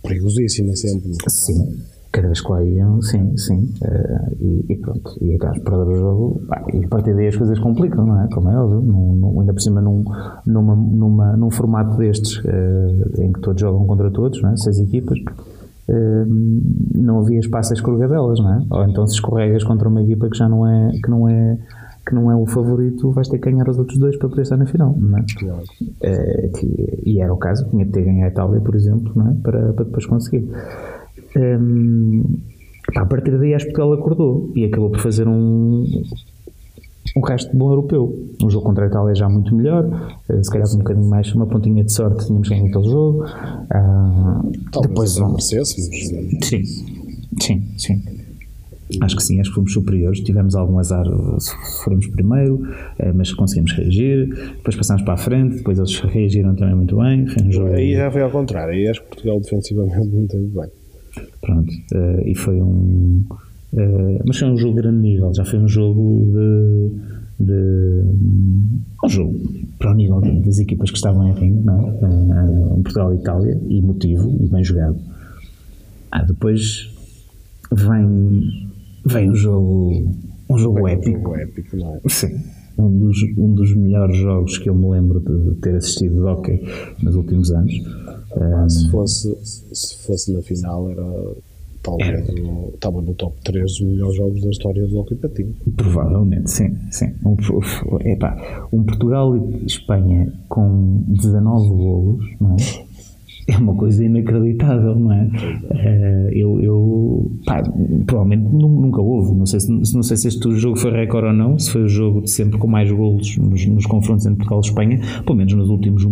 [0.03, 1.11] perigosíssima sempre.
[1.27, 1.77] Sim,
[2.11, 3.69] cada vez que lá iam, sim, sim.
[3.81, 6.41] Uh, e, e, pronto, e acabas por perder o jogo.
[6.73, 8.27] E a partir daí as coisas complicam, não é?
[8.27, 8.81] Como é óbvio.
[8.81, 10.03] Num, num, ainda por cima num,
[10.45, 14.57] numa, numa, num formato destes, uh, em que todos jogam contra todos, não é?
[14.57, 15.17] seis equipas.
[15.89, 16.61] Uh,
[16.95, 18.65] não havia espaço a escorregadelas, não é?
[18.69, 21.57] Ou então se escorregas contra uma equipa que já não é, que não é
[22.05, 24.57] que não é o favorito, vais ter que ganhar os outros dois para poder estar
[24.57, 25.25] na final, não é?
[25.37, 25.63] Claro.
[26.01, 29.29] É, que, e era o caso, tinha de ter ganho a Itália, por exemplo, não
[29.29, 29.33] é?
[29.41, 30.47] para, para depois conseguir.
[31.35, 32.23] Um,
[32.95, 35.85] a partir daí, acho que Portugal acordou e acabou por fazer um,
[37.15, 38.13] um resto de bom europeu.
[38.41, 39.87] Um jogo contra a Itália já muito melhor,
[40.27, 43.23] eh, se calhar com um bocadinho mais, uma pontinha de sorte, tínhamos ganho aquele jogo.
[43.23, 45.89] Uh, Talvez depois não merecêssemos.
[46.43, 46.63] Sim,
[47.39, 48.20] sim, sim.
[48.99, 50.19] Acho que sim, acho que fomos superiores.
[50.21, 51.05] Tivemos algum azar,
[51.83, 52.67] fomos primeiro,
[52.99, 54.27] eh, mas conseguimos reagir.
[54.57, 57.25] Depois passámos para a frente, depois eles reagiram também muito bem.
[57.41, 57.73] Um.
[57.73, 60.69] Aí já foi ao contrário, aí acho que Portugal defensivamente não teve bem.
[61.41, 63.23] Pronto, uh, e foi um.
[64.27, 67.45] Mas foi um jogo de grande nível, já foi um jogo de.
[67.45, 68.03] de
[69.03, 69.39] um jogo
[69.79, 71.89] para o nível das equipas que estavam em ringue, não é?
[71.89, 74.97] Uh, Portugal e Itália, emotivo e bem jogado.
[76.11, 76.89] Ah, depois
[77.71, 78.70] vem
[79.05, 80.11] vem um jogo,
[80.49, 81.17] um jogo vem épico.
[81.17, 82.01] Um jogo épico, não é?
[82.09, 82.39] Sim.
[82.77, 86.61] Um dos, um dos melhores jogos que eu me lembro de ter assistido de hockey
[87.03, 87.73] nos últimos anos.
[88.35, 89.37] Um, se, fosse,
[89.73, 91.03] se fosse na final, era
[91.83, 95.55] talvez no, estava no top 3 dos melhores jogos da história do hockey patinho.
[95.75, 96.75] Provavelmente, sim.
[96.91, 97.13] sim.
[97.25, 97.35] Um,
[98.05, 102.91] epá, um Portugal e Espanha com 19 golos, não é?
[103.53, 105.23] é uma coisa inacreditável, não é?
[105.23, 107.00] Uh, eu, eu
[107.45, 107.63] pá,
[108.05, 111.57] provavelmente nunca houve, não sei, se, não sei se este jogo foi recorde ou não,
[111.57, 114.67] se foi o jogo de sempre com mais golos nos, nos confrontos entre Portugal e
[114.67, 116.05] Espanha, pelo menos nos últimos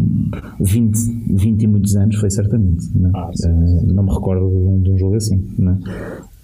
[0.60, 0.98] 20,
[1.36, 2.88] 20 e muitos anos foi certamente.
[2.96, 3.14] Não, é?
[3.16, 5.44] ah, uh, não me recordo de um, de um jogo assim.
[5.58, 5.80] Não é?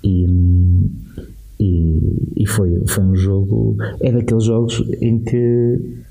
[0.06, 0.92] e,
[1.60, 6.05] e, e foi, foi um jogo, é daqueles jogos em que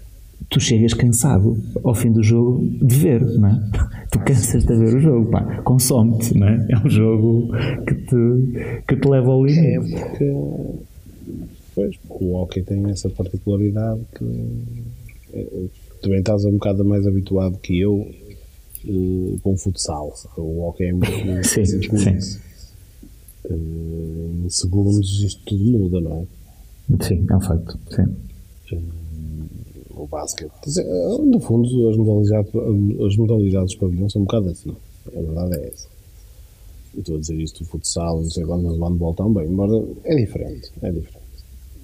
[0.54, 3.70] tu chegas cansado ao fim do jogo de ver, não é?
[4.08, 6.66] Tu cansas de ver o jogo, pá, consome-te, não é?
[6.70, 7.50] É um jogo
[7.84, 9.96] que te, que te leva ao limite.
[9.96, 10.32] É porque,
[11.74, 14.24] pois, o hockey tem essa particularidade que
[15.32, 15.46] é,
[16.00, 18.08] também estás um bocado mais habituado que eu
[18.84, 20.14] uh, com futsal.
[20.36, 21.10] O hockey é muito
[21.48, 22.38] sim, sim.
[23.50, 26.28] Uh, em segundos isto tudo muda, não
[26.92, 27.04] é?
[27.04, 28.02] Sim, é um facto, sim.
[28.76, 29.03] Uh,
[30.04, 30.52] o basquete.
[31.24, 32.52] No fundo, as modalidades,
[33.06, 34.74] as modalidades de pavilhão são um bocado assim.
[35.06, 35.88] A verdade é essa.
[36.94, 39.84] Eu estou a dizer isto do futsal, não sei quando, mas o handball também, embora
[40.04, 40.70] é diferente.
[40.80, 41.24] É diferente.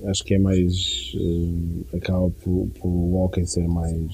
[0.04, 1.12] Acho que é mais.
[1.14, 4.10] Uh, acaba por, por o hockey ser mais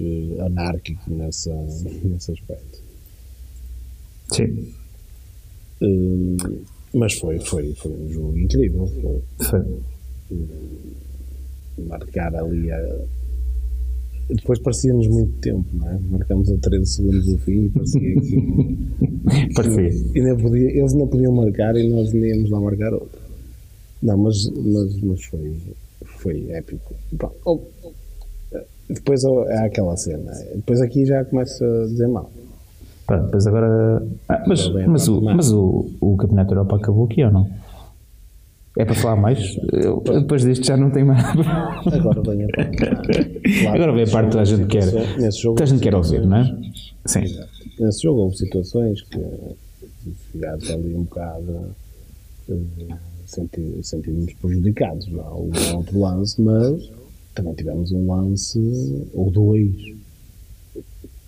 [0.00, 1.54] uh, anárquico nessa,
[2.02, 2.82] nesse aspecto.
[4.32, 4.74] Sim.
[5.80, 8.86] Uh, mas foi, foi, foi um jogo incrível.
[9.38, 9.80] Foi.
[11.78, 13.04] Marcar ali a
[14.34, 15.98] depois parecia-nos muito tempo, não é?
[16.10, 18.78] Marcamos a 13 segundos do fim e parecia que.
[19.54, 20.12] parecia.
[20.14, 23.20] Ainda podia, eles não podiam marcar e nós nem íamos lá marcar outro.
[24.02, 25.56] Não, mas, mas, mas foi,
[26.04, 26.94] foi épico.
[27.44, 27.60] Oh,
[28.88, 30.32] depois há aquela cena.
[30.54, 32.30] Depois aqui já começa a dizer mal.
[33.06, 34.06] Pá, depois agora.
[34.28, 37.48] Ah, mas, mas, o, mas o, o Campeonato Europa acabou aqui ou não?
[38.78, 39.56] É para falar mais?
[39.72, 41.24] Eu, depois disto já não tem mais.
[41.24, 42.76] Agora vem a parte.
[42.76, 45.18] Claro, Agora vem a parte que a gente quer.
[45.18, 46.60] Nesse jogo, a gente quer ouvir, não é?
[47.06, 47.24] Sim.
[47.80, 49.18] Nesse jogo houve situações que
[50.32, 51.74] ficaram ali um bocado.
[52.48, 53.10] Uh,
[53.82, 55.08] sentimos prejudicados.
[55.08, 55.32] Não?
[55.32, 56.90] Houve um outro lance, mas
[57.34, 59.70] também tivemos um lance ou dois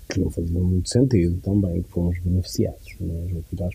[0.08, 3.70] que não faziam muito sentido também, que fomos beneficiados contra a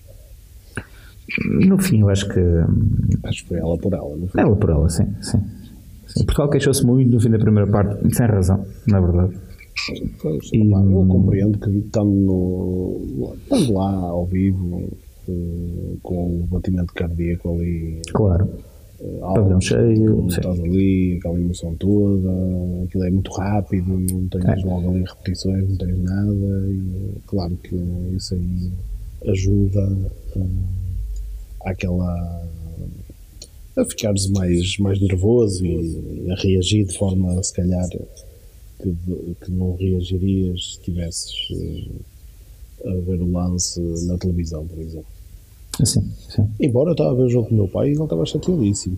[1.66, 2.40] no fim, eu acho que.
[3.24, 4.42] Acho que foi ela por ela, não foi?
[4.42, 5.06] Ela por ela, sim.
[5.22, 5.42] sim.
[6.08, 6.26] sim.
[6.26, 9.38] Portugal queixou-se muito no fim da primeira parte, sem razão, na verdade.
[10.22, 14.90] Pois, e, opa, eu compreendo que estando, no, estando lá ao vivo,
[15.30, 18.02] eh, com o batimento cardíaco ali.
[18.14, 18.50] Claro.
[19.00, 20.28] Uh, Pavilhão cheio.
[20.28, 22.32] Estás ali, aquela emoção toda,
[22.86, 24.68] aquilo é muito rápido, não tens é.
[24.68, 27.76] logo ali repetições, não tens nada, e claro que
[28.16, 28.72] isso aí
[29.28, 29.88] ajuda.
[30.36, 30.87] Uh,
[31.70, 32.48] àquela
[33.78, 37.88] a ficares mais, mais nervoso e a reagir de forma se calhar
[38.82, 38.96] que,
[39.44, 45.06] que não reagirias se estivesses eh, a ver o lance na televisão, por exemplo.
[45.84, 46.50] Sim, sim.
[46.60, 48.98] Embora eu estava a ver o jogo com o meu pai e ele estava chateadíssimo.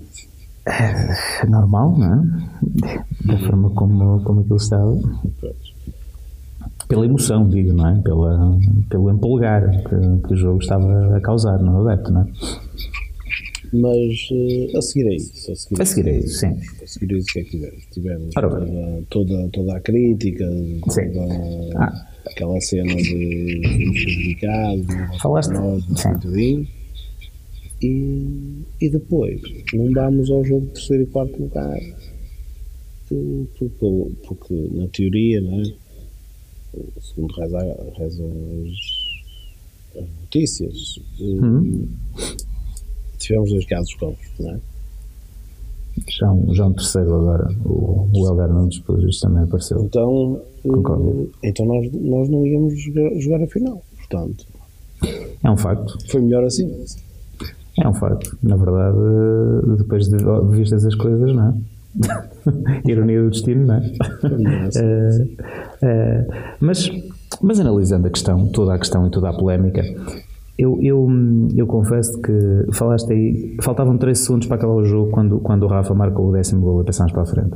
[0.66, 3.26] É normal, não é?
[3.26, 4.96] Da forma como, como aquilo estava.
[6.89, 8.02] Pela emoção, digo, não é?
[8.02, 12.25] Pela, pelo empolgar que, que o jogo estava a causar no adepto, não é?
[13.71, 15.52] Mas uh, a seguir a isso.
[15.52, 16.47] A seguir a, seguir a isso, sim.
[16.82, 17.86] A seguir a isso, que é que tivemos?
[17.91, 20.49] Tivemos toda, toda, toda, a crítica,
[20.84, 22.08] toda ah.
[22.25, 24.88] aquela cena de prejudicados,
[25.21, 25.52] Falaste?
[25.52, 25.84] Nós.
[27.84, 29.39] E, e depois,
[29.73, 31.80] não vamos ao jogo de terceiro e quarto lugar.
[33.08, 33.69] Porque,
[34.28, 35.88] porque na teoria, não é?
[37.02, 37.58] Segundo reza,
[37.98, 41.88] reza as, as notícias, uhum.
[43.18, 44.60] tivemos dois casos covos, não é?
[46.08, 49.84] Já um, já um terceiro agora, o, o Helder Nunes, depois também apareceu.
[49.84, 54.46] Então, uh, então nós, nós não íamos jogar, jogar a final, portanto.
[55.44, 55.98] É um facto.
[56.10, 56.72] Foi melhor assim.
[57.82, 58.38] É um facto.
[58.44, 58.98] Na verdade,
[59.78, 60.18] depois de
[60.52, 61.54] vistas as coisas, não é?
[62.88, 63.80] Ironia do destino, não é?
[63.80, 63.84] uh,
[65.84, 66.26] uh,
[66.60, 66.90] mas,
[67.42, 69.84] mas analisando a questão, toda a questão e toda a polémica,
[70.58, 71.08] eu, eu,
[71.56, 72.34] eu confesso que
[72.74, 76.34] falaste aí, faltavam 13 segundos para acabar o jogo quando, quando o Rafa marcou o
[76.34, 77.56] décimo gol e passámos para a frente.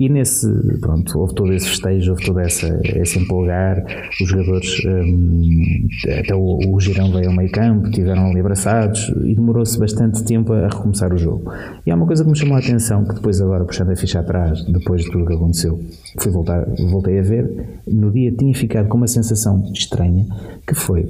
[0.00, 0.48] E nesse,
[0.80, 3.84] pronto, houve todo esse festejo, houve todo essa, esse empolgar,
[4.18, 5.86] os jogadores, um,
[6.18, 10.54] até o, o Girão veio ao meio campo, tiveram ali abraçados e demorou-se bastante tempo
[10.54, 11.52] a recomeçar o jogo.
[11.84, 14.20] E há uma coisa que me chamou a atenção, que depois agora puxando a ficha
[14.20, 15.78] atrás, depois de tudo o que aconteceu,
[16.18, 20.24] fui voltar, voltei a ver, no dia tinha ficado com uma sensação estranha,
[20.66, 21.06] que foi,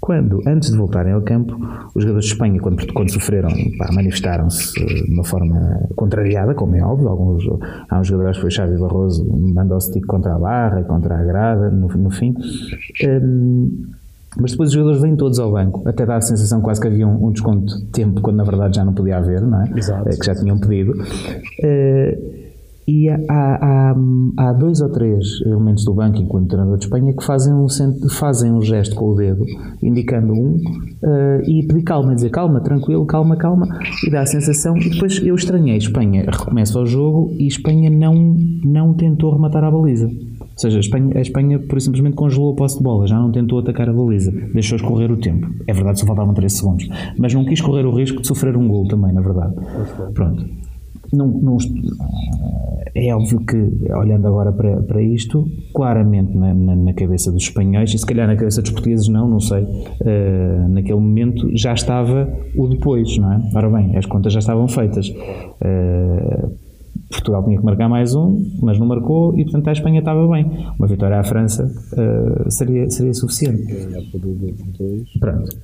[0.00, 1.54] quando, antes de voltarem ao campo,
[1.94, 3.50] os jogadores de Espanha, quando, quando sofreram,
[3.94, 7.44] manifestaram-se de uma forma contrariada, como é óbvio, alguns,
[7.88, 11.88] há uns jogadores, foi Xavi Barroso, mandou-se tipo contra a barra, contra a grada, no,
[11.88, 12.34] no fim,
[13.04, 13.86] um,
[14.38, 17.06] Mas depois os jogadores vêm todos ao banco, até dá a sensação quase que havia
[17.06, 19.70] um, um desconto de tempo, quando na verdade já não podia haver, não é?
[19.76, 20.08] Exato.
[20.08, 20.92] Eh, que já tinham pedido.
[20.92, 22.51] Uh,
[22.86, 23.94] e há, há,
[24.38, 27.66] há, dois ou três elementos do banco, enquanto treinador de Espanha, que fazem um,
[28.10, 29.44] fazem um gesto com o dedo,
[29.82, 33.68] indicando um, uh, e pedir calma, dizer calma, tranquilo, calma, calma,
[34.04, 34.76] e dá a sensação.
[34.76, 38.14] E depois eu estranhei, Espanha recomeça o jogo e Espanha não,
[38.64, 40.06] não tentou rematar a baliza.
[40.06, 43.32] Ou seja, a Espanha, a Espanha por simplesmente congelou a posse de bola, já não
[43.32, 45.48] tentou atacar a baliza, deixou escorrer o tempo.
[45.66, 48.68] É verdade, só faltavam 3 segundos, mas não quis correr o risco de sofrer um
[48.68, 49.54] gol também, na verdade.
[50.12, 50.61] Pronto.
[51.12, 51.58] Não, não,
[52.94, 57.92] é óbvio que, olhando agora para, para isto, claramente na, na, na, cabeça dos espanhóis,
[57.94, 62.28] e se calhar na cabeça dos portugueses não, não sei, uh, naquele momento já estava
[62.54, 63.50] o depois, não é?
[63.54, 65.08] Ora bem, as contas já estavam feitas.
[65.08, 66.52] Uh,
[67.10, 70.50] Portugal tinha que marcar mais um, mas não marcou e, portanto, a Espanha estava bem.
[70.78, 73.64] Uma vitória à França uh, seria, seria suficiente.
[75.18, 75.56] Pronto.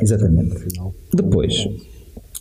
[0.00, 0.68] Exatamente.
[1.14, 1.68] Depois,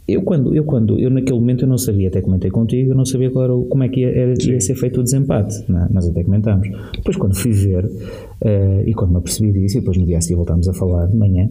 [0.08, 3.06] eu quando, eu quando, eu naquele momento eu não sabia, até comentei contigo, eu não
[3.06, 5.94] sabia qual era, como é que ia, ia ser feito o desempate, é?
[5.94, 6.68] nós até comentámos.
[6.94, 10.22] Depois quando fui ver, uh, e quando me apercebi disso, e depois no dia a
[10.22, 11.50] seguir voltámos a falar de manhã,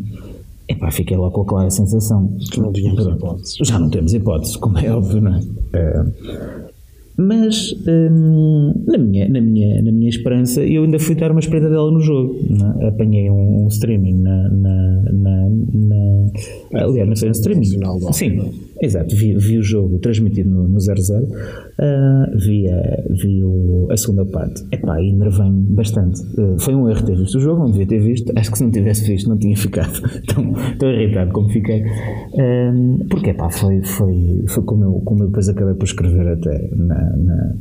[0.68, 2.30] epá, fiquei lá com a clara sensação.
[2.56, 3.56] Não tínhamos hipótese.
[3.62, 5.40] Já não temos hipótese, como é óbvio, não é?
[5.40, 6.73] Uh,
[7.16, 11.68] mas hum, na, minha, na, minha, na minha esperança, eu ainda fui dar uma espreita
[11.68, 12.36] dela no jogo.
[12.50, 12.88] Né?
[12.88, 14.48] Apanhei um, um, streaming na.
[14.48, 16.30] na, na, na
[16.72, 17.64] aliás, não foi um streaming.
[18.12, 18.40] Sim,
[18.84, 19.14] exato.
[19.14, 21.24] Vi, vi o jogo transmitido no 0-0.
[21.24, 24.64] Uh, vi, a, vi o, a segunda parte.
[24.70, 26.20] Epá, enervei-me bastante.
[26.38, 28.32] Uh, foi um erro ter visto o jogo, não devia ter visto.
[28.36, 30.00] Acho que se não tivesse visto, não tinha ficado
[30.32, 31.82] tão, tão irritado como fiquei.
[31.82, 36.68] Uh, porque, epá, foi, foi, foi como, eu, como eu depois acabei por escrever até
[36.76, 37.54] na na,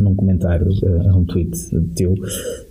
[0.00, 1.50] num comentário uh, um tweet
[1.94, 2.14] teu,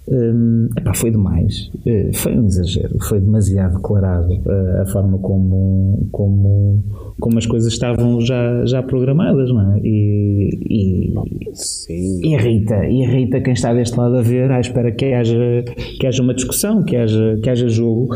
[0.08, 6.08] um, epá, foi demais, uh, foi um exagero, foi demasiado declarado uh, a forma como,
[6.12, 6.84] como,
[7.20, 9.80] como as coisas estavam já, já programadas, não é?
[9.84, 11.13] E, e
[11.54, 12.22] Sim.
[12.24, 15.63] irrita, irrita quem está deste lado a ver à espera que haja,
[16.00, 18.10] que haja uma discussão, que haja, que haja jogo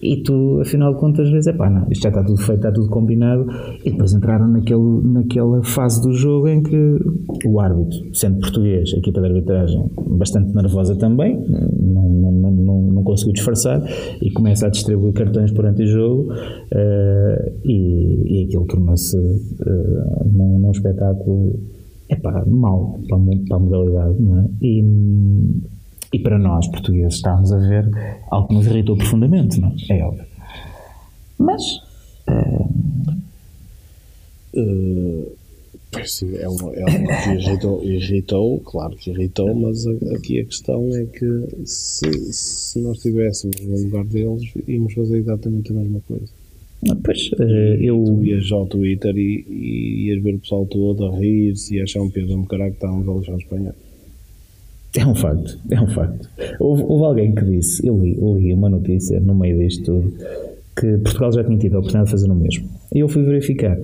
[0.00, 2.72] e tu, afinal de contas, vezes, é pá, não, isto já está tudo feito, está
[2.72, 3.46] tudo combinado
[3.84, 6.98] e depois entraram naquele, naquela fase do jogo em que
[7.46, 13.02] o árbitro, sendo português, a equipa de arbitragem bastante nervosa também, não, não, não, não
[13.02, 13.82] conseguiu disfarçar
[14.20, 20.70] e começa a distribuir cartões por anti-jogo uh, e, e aquilo tornou-se uh, num, num
[20.70, 21.58] espetáculo
[22.08, 23.18] é pá, mau para,
[23.48, 24.64] para a modalidade, é?
[24.66, 24.84] E,
[26.12, 27.88] e para nós, portugueses, estávamos a ver
[28.30, 29.98] algo que nos irritou profundamente, não é?
[29.98, 30.26] É óbvio.
[31.38, 31.62] Mas.
[32.28, 32.82] Uh...
[34.54, 35.41] Uh,
[36.04, 40.88] sim, é uma, é uma que irritou, irritou, claro que irritou, mas aqui a questão
[40.94, 46.28] é que se, se nós estivéssemos no lugar deles, íamos fazer exatamente a mesma coisa.
[47.04, 47.42] Pois, uh,
[47.80, 48.02] eu.
[48.04, 52.00] Tu ias ao Twitter e, e ias ver o pessoal todo a rir-se e achar
[52.02, 53.74] um peso um caralho que estávamos a lixar espanhol.
[54.96, 56.28] É um facto, é um facto.
[56.58, 60.12] Houve, houve alguém que disse, eu li, eu li uma notícia no meio disto tudo,
[60.76, 62.68] que Portugal já tinha tido a oportunidade de fazer o mesmo.
[62.94, 63.76] E eu fui verificar.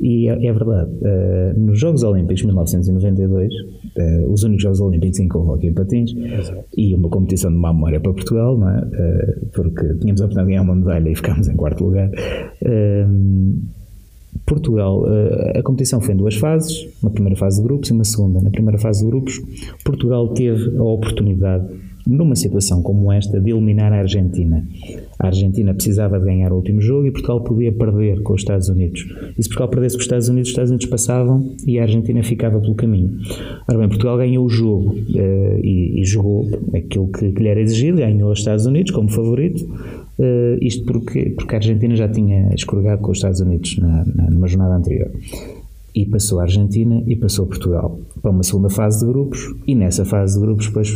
[0.00, 5.20] E é, é verdade, uh, nos Jogos Olímpicos de 1992, uh, os únicos Jogos Olímpicos
[5.20, 6.64] em que houve hockey em patins, Exato.
[6.76, 8.78] e uma competição de má memória para Portugal, não é?
[8.80, 12.10] Uh, porque tínhamos a oportunidade de ganhar uma medalha e ficámos em quarto lugar.
[14.44, 15.04] Portugal,
[15.54, 18.40] a competição foi em duas fases, uma primeira fase de grupos e uma segunda.
[18.40, 19.40] Na primeira fase de grupos,
[19.84, 21.66] Portugal teve a oportunidade
[22.06, 24.66] numa situação como esta, de eliminar a Argentina.
[25.18, 28.68] A Argentina precisava de ganhar o último jogo e Portugal podia perder com os Estados
[28.68, 29.06] Unidos.
[29.38, 32.22] E se Portugal perdesse com os Estados Unidos, os Estados Unidos passavam e a Argentina
[32.22, 33.18] ficava pelo caminho.
[33.68, 37.60] Ora bem, Portugal ganhou o jogo uh, e, e, jogou aquilo que, que lhe era
[37.60, 39.64] exigido, ganhou os Estados Unidos como favorito.
[40.18, 44.30] Uh, isto porque, porque a Argentina já tinha escorregado com os Estados Unidos na, na,
[44.30, 45.10] numa jornada anterior
[45.94, 50.04] e passou a Argentina e passou Portugal para uma segunda fase de grupos e nessa
[50.04, 50.92] fase de grupos depois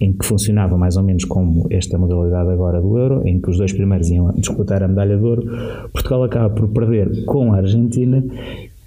[0.00, 3.58] em que funcionava mais ou menos como esta modalidade agora do Euro, em que os
[3.58, 5.42] dois primeiros iam disputar a medalha de ouro,
[5.92, 8.24] Portugal acaba por perder com a Argentina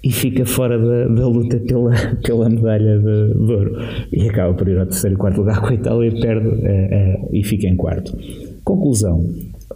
[0.02, 1.92] e fica fora da, da luta pela,
[2.24, 3.76] pela medalha de, de, ouro
[4.12, 6.52] e acaba por ir ao terceiro e quarto lugar com a Itália e perde uh,
[6.52, 8.16] uh, e fica em quarto.
[8.64, 9.24] Conclusão,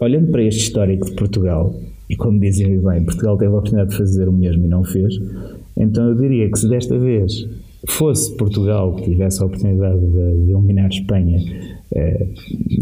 [0.01, 1.75] olhando para este histórico de Portugal,
[2.09, 5.15] e como dizem bem, Portugal teve a oportunidade de fazer o mesmo e não fez,
[5.77, 7.47] então eu diria que se desta vez
[7.89, 11.39] fosse Portugal que tivesse a oportunidade de, de eliminar Espanha,
[11.95, 12.29] eh,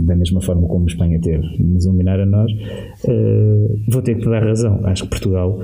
[0.00, 2.50] da mesma forma como Espanha teve de nos eliminar a nós,
[3.06, 4.80] eh, vou ter que dar razão.
[4.84, 5.60] Acho que Portugal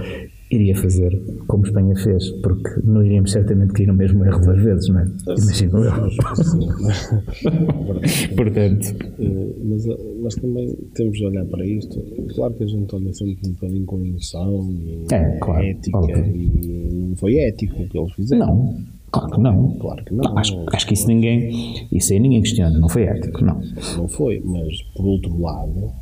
[0.52, 1.16] iria fazer
[1.46, 5.06] como Espanha fez, porque não iríamos certamente cair no mesmo erro duas vezes, não é?
[5.38, 5.92] Imagino eu.
[8.36, 8.96] Portanto.
[9.20, 9.86] Eh, mas,
[10.22, 12.00] mas também temos de olhar para isto.
[12.34, 16.36] Claro que a gente olha sempre um bocadinho com emoção e É, claro, ética óbvio.
[16.36, 18.46] e não foi ético o que eles fizeram.
[18.46, 18.74] Não,
[19.10, 19.74] claro que não.
[19.78, 20.38] Claro que não.
[20.38, 23.60] acho, acho que isso ninguém, isso aí ninguém questiona, não foi ético, não.
[23.96, 25.92] Não foi, mas por outro lado,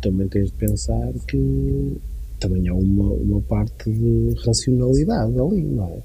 [0.00, 1.96] também tens de pensar que
[2.38, 5.98] também há uma, uma parte de racionalidade ali, não é?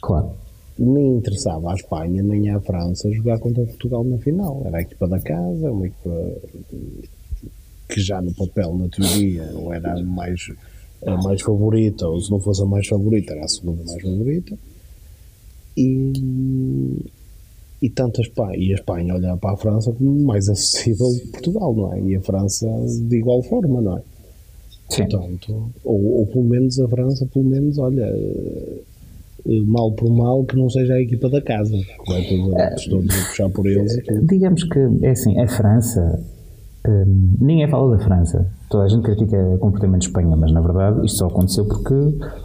[0.00, 0.30] Claro.
[0.78, 4.62] Nem interessava à Espanha nem à França jogar contra Portugal na final.
[4.64, 6.34] Era a equipa da casa, uma equipa
[7.88, 10.52] que já no papel, na teoria, não era a mais,
[11.04, 14.56] a mais favorita, ou se não fosse a mais favorita, era a segunda mais favorita.
[15.78, 17.04] E,
[17.80, 21.28] e tanto a Espanha, e a Espanha olhar para a França como mais acessível que
[21.28, 22.00] Portugal, não é?
[22.00, 22.66] E a França
[23.08, 24.02] de igual forma, não é?
[24.88, 25.06] Sim.
[25.06, 28.80] Portanto, ou, ou pelo menos a França, pelo menos, olha, eh,
[29.46, 32.86] eh, mal por mal, que não seja a equipa da casa, que vai todos, os
[32.86, 33.96] todos a puxar por eles.
[34.22, 36.20] Digamos que, é assim, a França,
[36.88, 38.46] hum, ninguém fala da França.
[38.68, 41.94] Toda a gente critica o comportamento de Espanha, mas na verdade isto só aconteceu porque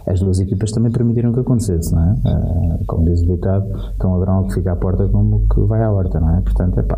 [0.06, 2.14] as duas equipas também permitiram que acontecesse, não é?
[2.26, 3.66] Ah, como diz o ditado,
[3.98, 6.40] tão ladrão que fica à porta como que vai à horta, não é?
[6.40, 6.96] Portanto, epá,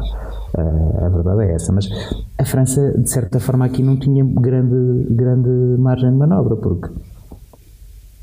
[0.57, 1.73] ah, a verdade é essa.
[1.73, 1.89] Mas
[2.39, 6.91] a França, de certa forma, aqui não tinha grande, grande margem de manobra, porque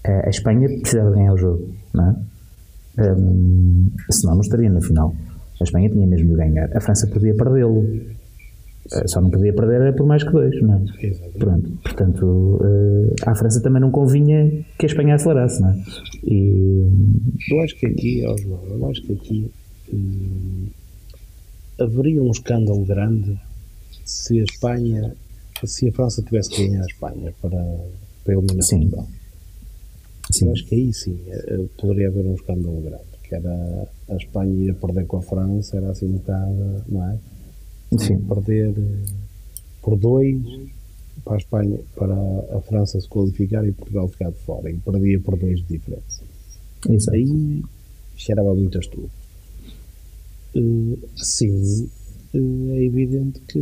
[0.06, 2.16] a Espanha precisava ganhar o jogo, não é?
[3.00, 5.14] Hum, senão não estaria na final.
[5.60, 6.70] A Espanha tinha mesmo de ganhar.
[6.76, 7.84] A França podia perdê-lo.
[8.92, 10.82] Eh, Só não podia perder era por mais que dois, não é?
[11.06, 11.38] Exatamente.
[11.40, 11.72] Pronto.
[11.84, 15.84] Portanto, eh, à França também não convinha que a Espanha acelerasse, não é?
[16.26, 16.88] E,
[17.52, 19.52] Eu acho que aqui, João, eu acho que aqui
[19.94, 20.68] hum,
[21.80, 23.38] haveria um escândalo grande
[24.06, 25.16] se a Espanha,
[25.64, 27.58] se a França tivesse que ganhar a Espanha para,
[28.26, 28.82] para eliminar Sim.
[28.82, 29.08] Portugal.
[30.32, 31.18] sim, Eu acho que aí sim
[31.80, 35.90] poderia haver um escândalo grande, que era a Espanha ir perder com a França, era
[35.92, 37.18] assim um bocado, não é?
[37.98, 39.06] Sim, Perder eh,
[39.82, 40.38] por dois
[41.24, 42.16] para a Espanha, para
[42.58, 46.22] a França se qualificar e Portugal ficar de fora, e perdia por dois de diferença.
[46.90, 47.16] exato.
[47.16, 47.64] Aí
[48.18, 49.10] cheirava muito a estudo.
[50.56, 51.90] Eh, sim,
[52.34, 53.60] eh, é evidente que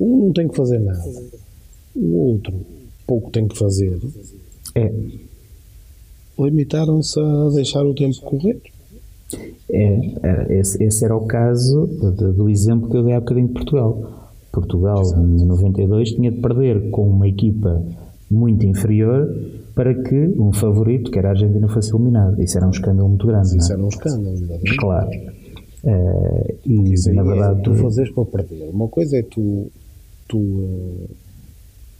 [0.00, 1.22] um não tem que fazer nada,
[1.94, 2.54] o outro
[3.06, 3.98] pouco tem que fazer.
[4.74, 4.92] É,
[6.38, 8.60] Limitaram-se a deixar o tempo correr.
[9.68, 9.82] É,
[10.22, 13.54] é, esse, esse era o caso de- do exemplo que eu dei há bocadinho de
[13.54, 14.30] Portugal.
[14.52, 17.82] Portugal, em 92, tinha de perder com uma equipa
[18.30, 19.28] muito inferior
[19.74, 22.40] para que um favorito, que era a Argentina, fosse eliminado.
[22.40, 23.48] Isso era um escândalo muito grande.
[23.48, 23.58] não é?
[23.58, 24.76] Isso era um escândalo, exatamente.
[24.76, 25.10] Claro.
[25.84, 28.70] Eh, e, Isso na verdade, é tu fazeres para perder.
[28.72, 29.70] Uma coisa é tu.
[30.26, 31.10] tu eh,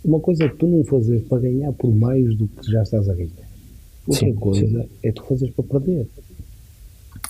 [0.05, 3.15] uma coisa é tu não fazeres para ganhar por mais do que já estás a
[3.15, 3.31] ganhar.
[4.07, 6.07] Outra Sim, coisa é tu fazeres para perder.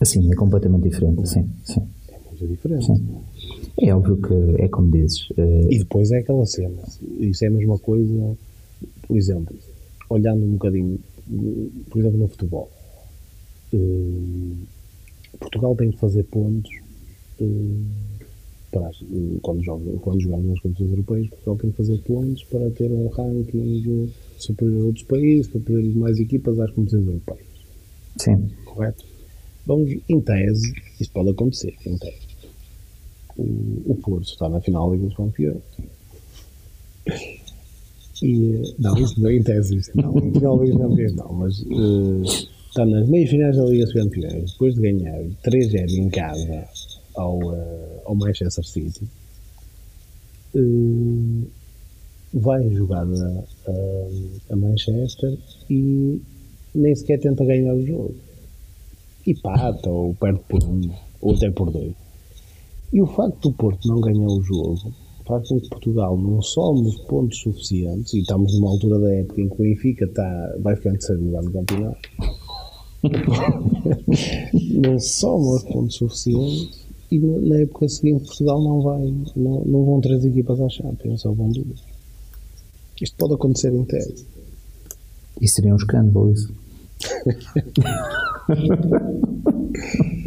[0.01, 1.29] Assim, é completamente diferente.
[1.29, 2.87] Sim, sim, É muito diferente.
[2.87, 3.07] sim.
[3.81, 5.29] É óbvio que é como dizes.
[5.37, 6.83] eh, E depois é aquela cena.
[7.21, 8.37] Isso é a mesma coisa,
[9.07, 9.55] por exemplo,
[10.09, 10.99] olhando um bocadinho,
[11.91, 12.71] por exemplo, no futebol.
[13.73, 13.79] Eh,
[15.39, 16.71] Portugal tem de fazer pontos
[17.41, 17.45] eh,
[18.73, 22.45] para, as- eh, quando, joga, quando jogamos nas competições europeias, Portugal tem de fazer pontos
[22.45, 27.07] para ter um ranking superior a outros países, para poder ir mais equipas às competições
[27.07, 27.47] europeias.
[28.19, 29.05] sim, Correto?
[29.67, 32.27] Vamos, em tese, isto pode acontecer, em tese.
[33.37, 35.63] O, o Porto está na final Liga dos Campeões.
[38.23, 40.17] E, não, isso não é em tese, isto não.
[40.19, 43.93] Em final Liga dos Campeões não, mas eh, está nas meias finais da Liga dos
[43.93, 46.65] Campeões, depois de ganhar 3-0 em casa
[47.17, 49.05] ao, eh, ao Manchester City,
[50.55, 51.49] eh,
[52.35, 55.37] vai jogar a, a Manchester
[55.69, 56.21] e
[56.73, 58.26] nem sequer tenta ganhar o jogo
[59.27, 61.95] e pata, ou perde por um, ou até por dois.
[62.93, 64.93] E o facto do Porto não ganhar o jogo
[65.27, 69.41] faz com que Portugal não some os pontos suficientes, e estamos numa altura da época
[69.41, 71.99] em que o Benfica está, vai terceiro lugar no campeonato,
[74.81, 79.85] não soma os pontos suficientes, e na na época seguinte Portugal não vai, não, não
[79.85, 81.83] vão três equipas à Champions, só vão duas.
[83.01, 84.25] Isto pode acontecer em tese.
[85.41, 86.33] isso seria um escândalo.
[86.33, 86.66] Isso.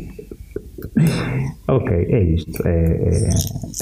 [1.68, 2.68] Ok, é isto.
[2.68, 3.30] É,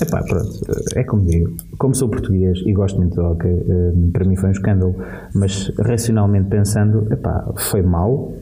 [0.01, 0.59] é, pronto,
[0.95, 1.55] é como digo.
[1.77, 4.95] Como sou português e gosto muito de hockey, eh, para mim foi um escândalo,
[5.33, 8.33] mas racionalmente pensando, epá, foi mau,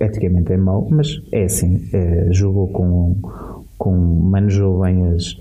[0.00, 1.88] eticamente é mau, mas é assim.
[1.92, 3.16] eh, jogou com,
[3.76, 5.36] com manejou bem as,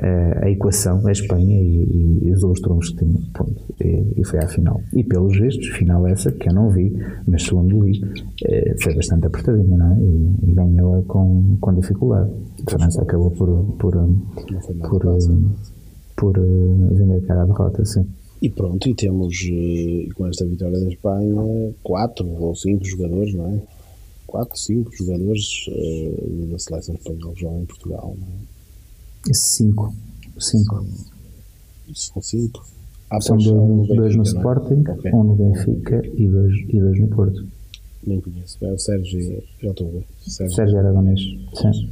[0.00, 3.20] a equação, a Espanha e, e, os outros trunfos que tinha.
[3.34, 3.62] Ponto.
[3.80, 4.80] E, e, foi à final.
[4.92, 6.92] E pelos vistos, final essa, que eu não vi,
[7.26, 8.00] mas segundo li,
[8.44, 9.98] eh, foi bastante apertadinha, não é?
[9.98, 12.30] E, e ganhou-a com, com dificuldade.
[12.66, 15.18] A França acabou por, por, por, por,
[16.16, 18.06] por vender cara à derrota, sim.
[18.40, 19.36] E pronto, e temos
[20.14, 23.60] com esta vitória da Espanha quatro ou cinco jogadores, não é?
[24.26, 25.66] Quatro, cinco jogadores
[26.50, 28.51] da seleção espanhola jogam em Portugal, não é?
[29.32, 29.94] Cinco.
[30.38, 30.84] Cinco.
[31.94, 32.64] São cinco.
[33.10, 34.26] Ah, São dois, no, dois no é?
[34.26, 35.12] Sporting, okay.
[35.12, 37.46] um no Benfica e dois, e dois no Porto.
[38.06, 38.56] Nem conheço.
[38.62, 39.42] É o Sérgio.
[39.62, 40.06] A ver.
[40.26, 41.20] Sérgio, Sérgio Aragonês.
[41.54, 41.90] Sim.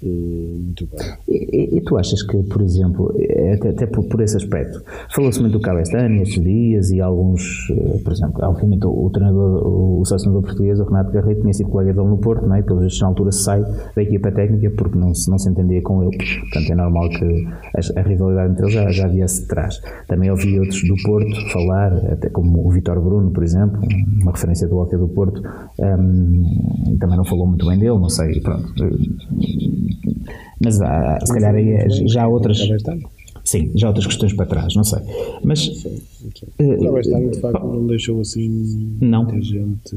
[0.00, 1.16] Muito bem.
[1.28, 3.12] E, e, tu achas que, por exemplo,
[3.54, 4.82] até, até por, por, esse aspecto,
[5.12, 9.66] falou-se muito do Cabestani estes dias e alguns, eh, por exemplo, obviamente o, o treinador,
[9.66, 12.62] o, o selecionador português, o Renato Garreiro, tinha sido colega dele no Porto, não é?
[12.62, 13.62] Pelos vistos, na altura sai
[13.96, 16.16] da equipa técnica porque não se, não se entendia com ele.
[16.16, 19.80] Portanto, é normal que a, a rivalidade entre eles já, já viesse de trás.
[20.06, 23.80] Também ouvi outros do Porto falar, até como o Vitor Bruno, por exemplo,
[24.22, 25.42] uma referência do Hockey do Porto,
[25.78, 28.68] um, também não falou muito bem dele, não sei, pronto
[30.62, 32.58] mas há, se calhar aí é, já há outras.
[33.44, 35.00] Sim, já há outras questões para trás, não sei.
[35.42, 35.68] Mas.
[36.58, 38.96] O Cabestano, de facto, não deixou assim.
[39.00, 39.24] Não.
[39.24, 39.96] Muita gente.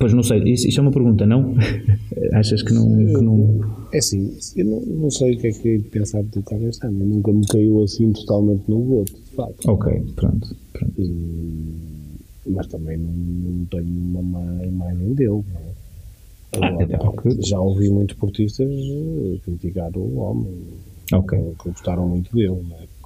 [0.00, 1.54] Pois não sei, isso, isso, é uma pergunta, não?
[2.32, 3.60] Achas que não, que não.
[3.92, 7.04] É assim, eu não, não sei o que é que é de pensar do Cabestano.
[7.04, 9.68] Nunca me caiu assim totalmente no gosto, de facto.
[9.68, 10.56] Ok, pronto.
[10.72, 10.94] pronto.
[12.46, 15.69] mas também não, não tenho uma má imagem dele, não é?
[16.52, 20.52] Agora, ah, já ouvi muitos portistas eh, criticar o homem,
[21.12, 21.38] okay.
[21.62, 22.58] que gostaram muito dele.
[22.80, 23.00] É?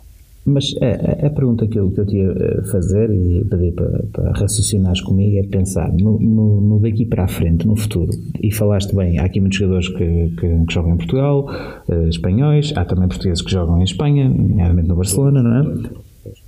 [0.47, 4.05] Mas a, a, pergunta que eu, que eu te ia eh, fazer e pedir para,
[4.13, 8.13] para raciocinares comigo é pensar no, no, no, daqui para a frente, no futuro.
[8.43, 11.49] E falaste bem, há aqui muitos jogadores que, que, que jogam em Portugal,
[11.89, 15.89] uh, espanhóis, há também portugueses que jogam em Espanha, nomeadamente no Barcelona, não é?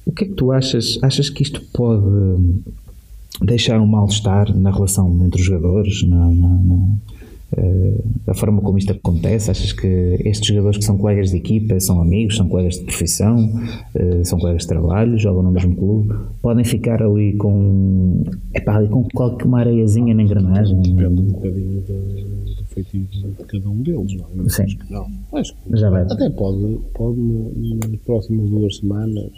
[0.05, 0.99] O que é que tu achas?
[1.03, 2.05] Achas que isto pode
[3.43, 6.75] deixar um mal-estar na relação entre os jogadores, na, na, na
[7.57, 9.51] uh, a forma como isto acontece?
[9.51, 9.87] Achas que
[10.25, 13.37] estes jogadores que são colegas de equipa, são amigos, são colegas de profissão,
[13.95, 18.25] uh, são colegas de trabalho, jogam no mesmo clube, podem ficar ali com,
[18.55, 20.81] epá, ali com qualquer uma areiazinha na engrenagem?
[20.81, 24.49] Depende um bocadinho do, do feitiço de cada um deles, não é?
[24.49, 24.63] Sim.
[24.63, 25.11] Acho que não.
[25.35, 26.03] Acho que Já vai.
[26.03, 29.31] Até pode, pode nas próximas duas semanas.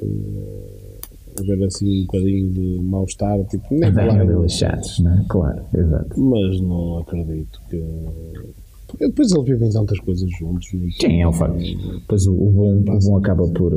[0.00, 0.91] Uh,
[1.40, 4.24] haver assim um bocadinho de mal-estar, tipo, nem falar.
[4.24, 5.24] relaxados, não é?
[5.28, 6.20] Claro, exato.
[6.20, 7.82] Mas não acredito que.
[8.86, 10.68] Porque depois eles vivem tantas coisas juntos.
[10.68, 11.58] Sim, é o facto.
[11.58, 13.72] Depois o, o, bom, o bom acaba por,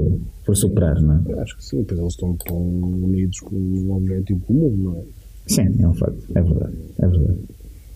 [0.45, 1.39] por superar, não é?
[1.39, 5.03] Acho que sim, depois eles estão tão unidos com um objetivo comum, não é?
[5.47, 7.39] Sim, é um facto, é verdade, é verdade.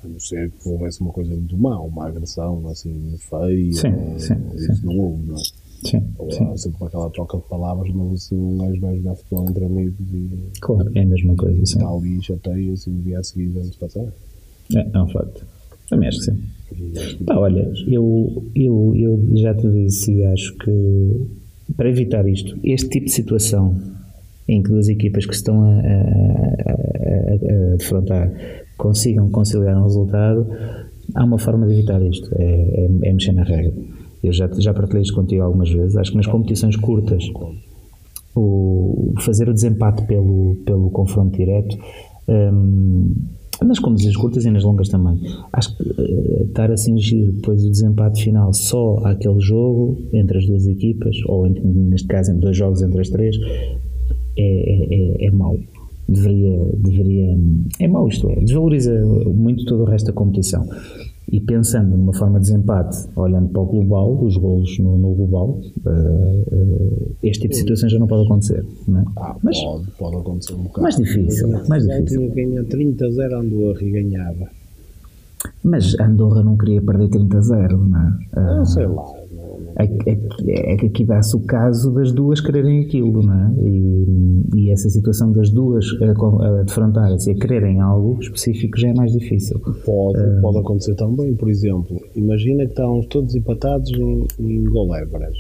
[0.04, 3.74] A não ser que houvesse uma coisa muito má, uma agressão assim feia.
[3.74, 4.86] Sim, sim, isso sim.
[4.86, 5.42] não houve, não é?
[5.84, 6.58] Sim, sim.
[6.58, 10.30] sempre aquela troca de palavras, mas isso um gajo vai jogar futebol entre amigos e.
[10.60, 11.66] Claro, é a mesma coisa.
[11.66, 11.78] Sim.
[11.78, 14.06] Está ali, chateia assim, no dia a seguir de passar.
[14.76, 15.46] É, é um facto.
[15.90, 17.24] Também acho que sim.
[17.26, 21.28] Pá, olha, eu, eu, eu já te disse e acho que
[21.76, 23.76] para evitar isto, este tipo de situação
[24.48, 28.32] em que duas equipas que estão a, a, a, a defrontar
[28.78, 30.48] consigam conciliar um resultado,
[31.14, 33.74] há uma forma de evitar isto: é, é, é mexer na regra.
[34.24, 35.96] Eu já, já partilhei isto contigo algumas vezes.
[35.96, 37.24] Acho que nas competições curtas,
[38.36, 41.78] o, fazer o desempate pelo, pelo confronto direto,
[42.28, 43.14] um,
[43.66, 45.20] nas competições curtas e nas longas também,
[45.52, 50.46] acho que uh, estar a cingir depois o desempate final só àquele jogo entre as
[50.46, 53.36] duas equipas, ou entre, neste caso entre dois jogos entre as três,
[54.38, 55.58] é, é, é, é mau.
[56.08, 57.38] Deveria, deveria
[57.80, 60.68] é mau isto é, desvaloriza muito todo o resto da competição
[61.32, 65.60] e pensando numa forma de desempate, olhando para o global, os golos no, no global,
[65.86, 68.66] uh, uh, este tipo de situação já não pode acontecer.
[68.88, 69.06] Não é?
[69.18, 70.82] ah, Mas, pode, pode acontecer um bocado.
[70.82, 71.50] Mais difícil.
[71.68, 72.32] Mais difícil.
[72.32, 74.50] Ganha 30-0 Andorra e ganhava.
[75.64, 78.40] Mas Andorra não queria perder 30-0, não é?
[78.40, 79.04] Uh, não sei lá.
[79.80, 83.54] É, é, é, que aqui dá-se o caso das duas quererem aquilo, não é?
[83.64, 88.90] E, e essa situação das duas a, a defrontarem-se e a quererem algo específico já
[88.90, 89.58] é mais difícil.
[89.86, 95.38] Pode, uh, pode acontecer também, por exemplo, imagina que estávamos todos empatados em, em goléveras.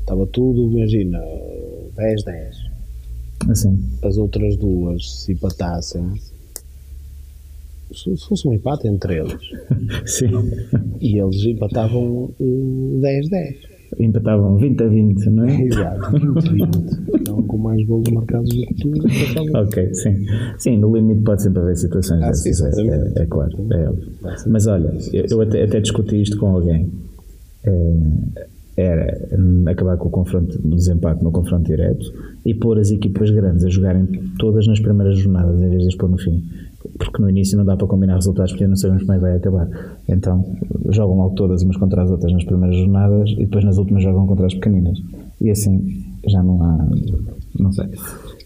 [0.00, 1.20] Estava tudo, imagina,
[1.96, 3.50] 10-10.
[3.50, 3.78] Assim.
[4.02, 6.02] As outras duas se empatassem,
[7.92, 9.38] se fosse um empate entre eles.
[10.06, 10.30] Sim.
[11.00, 13.56] E eles empatavam 10-10.
[13.98, 15.62] empatavam 20 a 20, não é?
[15.62, 17.18] Exato, 20-20.
[17.18, 18.88] Estavam com mais golos marcados do que tu.
[18.88, 19.62] empatavam.
[19.66, 20.26] Ok, sim.
[20.58, 23.52] Sim, no limite pode sempre haver situações Ah, dessas, sim, é, é- é claro.
[23.72, 24.08] é óbvio.
[24.46, 26.90] Mas olha, eu, até, até discuti isto com alguém.
[27.64, 29.18] É, era
[29.66, 32.06] acabar com o confronto, no desempate no confronto direto
[32.46, 34.06] e pôr as equipas grandes a jogarem
[34.38, 36.44] todas nas primeiras jornadas em vez de pôr no fim.
[36.98, 39.36] Porque no início não dá para combinar resultados porque não sabemos como é que vai
[39.36, 39.98] acabar.
[40.08, 40.56] Então
[40.90, 44.26] jogam logo todas umas contra as outras nas primeiras jornadas e depois nas últimas jogam
[44.26, 44.98] contra as pequeninas.
[45.40, 46.88] E assim já não há.
[47.58, 47.86] Não sei.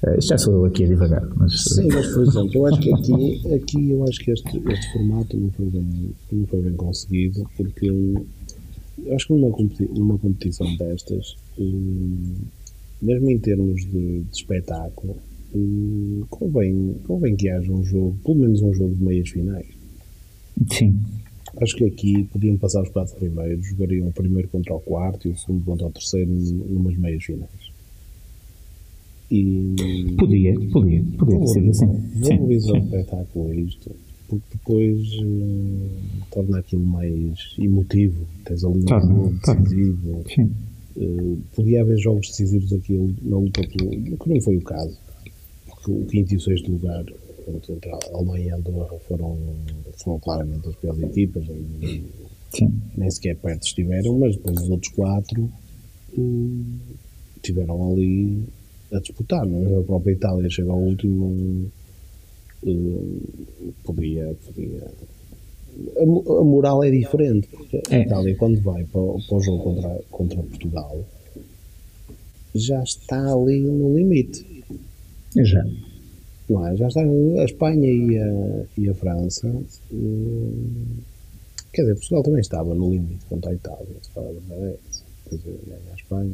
[0.04, 1.62] Eh, Isto já sou eu aqui a divagar, mas.
[1.64, 5.36] Sim, mas por exemplo, eu acho que aqui, aqui eu acho que este, este formato
[5.36, 8.26] não foi, bem, não foi bem conseguido porque eu
[9.14, 9.56] acho que numa,
[9.94, 12.34] numa competição destas, hum,
[13.00, 15.16] mesmo em termos de, de espetáculo,
[15.54, 19.66] hum, convém, convém que haja um jogo, pelo menos um jogo de meias finais.
[20.70, 20.94] Sim.
[21.60, 25.32] Acho que aqui podiam passar os quatro primeiros, jogariam o primeiro contra o quarto e
[25.32, 27.50] o segundo contra o terceiro num- numas meias finais.
[29.30, 31.86] E Podia, podia, podia sido assim.
[32.22, 33.90] Sim, valorizar o espetáculo isto,
[34.28, 38.26] porque depois eh, torna aquilo mais emotivo.
[38.44, 40.24] Tens ali um jogo decisivo.
[40.34, 40.50] Sim.
[40.98, 43.90] Eh, podia haver jogos decisivos aqui na luta pelo.
[44.18, 44.98] que não foi o caso.
[45.88, 49.36] O quinto e o sexto lugar, portanto, entre a Alemanha e a Andorra, foram,
[50.02, 51.44] foram claramente as piores equipas.
[51.48, 52.02] e
[52.50, 52.72] Sim.
[52.96, 55.50] nem sequer perto estiveram, mas depois os outros quatro
[56.16, 56.76] hum,
[57.42, 58.44] tiveram ali
[58.92, 59.44] a disputar.
[59.46, 59.80] Não é?
[59.80, 61.68] A própria Itália chega ao último, hum,
[62.64, 63.20] hum,
[63.84, 64.86] podia, podia.
[65.96, 68.02] A, a moral é diferente, porque a É.
[68.02, 71.04] Itália, quando vai para, o- para o jogo contra, contra Portugal,
[72.54, 74.44] já está ali no limite.
[75.36, 75.64] Já.
[76.48, 76.76] Não é?
[76.76, 79.48] Já está a Espanha e a, e a França.
[79.92, 80.96] hum,
[81.72, 84.32] quer dizer, Portugal também estava no limite contra a Itália, se fala a
[85.30, 85.58] dizer,
[85.90, 86.32] a Espanha.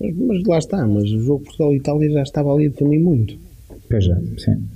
[0.00, 2.98] Mas, mas lá está, mas o jogo Portugal e Itália já estava ali a definir
[2.98, 3.38] muito.
[3.88, 4.66] Pois já, sim.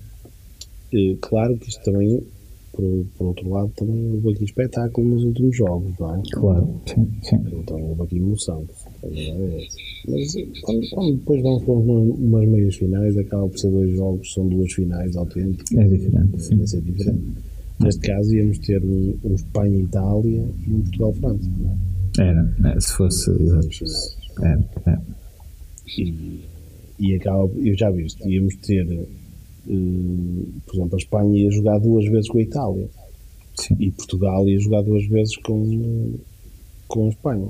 [0.93, 2.23] Eh, claro que isto também,
[2.73, 6.23] por, por outro lado, também houve aqui espetáculo nos últimos jogos, não é?
[6.33, 7.37] Claro, sim, sim.
[7.53, 8.65] Então houve aqui emoção.
[9.03, 9.67] É.
[10.09, 13.97] Mas eh, quando, quando depois vamos para uma- umas meias finais, acaba por ser dois
[13.97, 15.73] jogos, são duas finais autênticas.
[15.79, 16.67] É diferente, sim.
[16.67, 17.23] Ser diferente.
[17.81, 21.51] Neste caso íamos ter um, um Espanha-Itália e um Portugal-França.
[22.19, 22.23] é?
[22.23, 23.31] Era, é, se fosse.
[24.43, 25.03] Era, era.
[25.99, 26.41] E,
[26.99, 29.07] e acaba, eu já viste, íamos ter, eh,
[30.67, 32.89] por exemplo, a Espanha ia jogar duas vezes com a Itália
[33.59, 33.77] Sim.
[33.81, 36.15] e Portugal ia jogar duas vezes com,
[36.91, 37.49] com Espanha.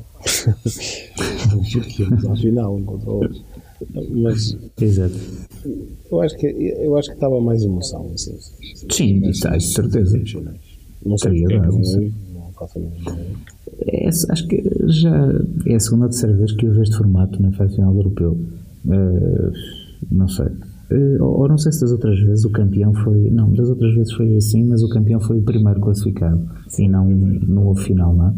[1.72, 3.40] Porque final um contra o outro.
[4.10, 5.14] Mas Exato.
[6.10, 8.36] eu acho que, eu acho que estava mais emoção assim.
[8.90, 10.20] Sim, isso, isso, certeza.
[11.04, 12.10] Não sei Teria é dado, não.
[13.88, 15.32] É, acho que já
[15.66, 18.00] é a segunda ou terceira vez que eu vejo este formato na fase final do
[18.00, 18.38] europeu.
[18.90, 19.52] Eh,
[20.10, 20.46] não sei.
[21.20, 23.30] Ou, ou não sei se das outras vezes o campeão foi.
[23.30, 26.46] Não, das outras vezes foi assim, mas o campeão foi o primeiro classificado
[26.78, 28.34] e não no houve final, não é?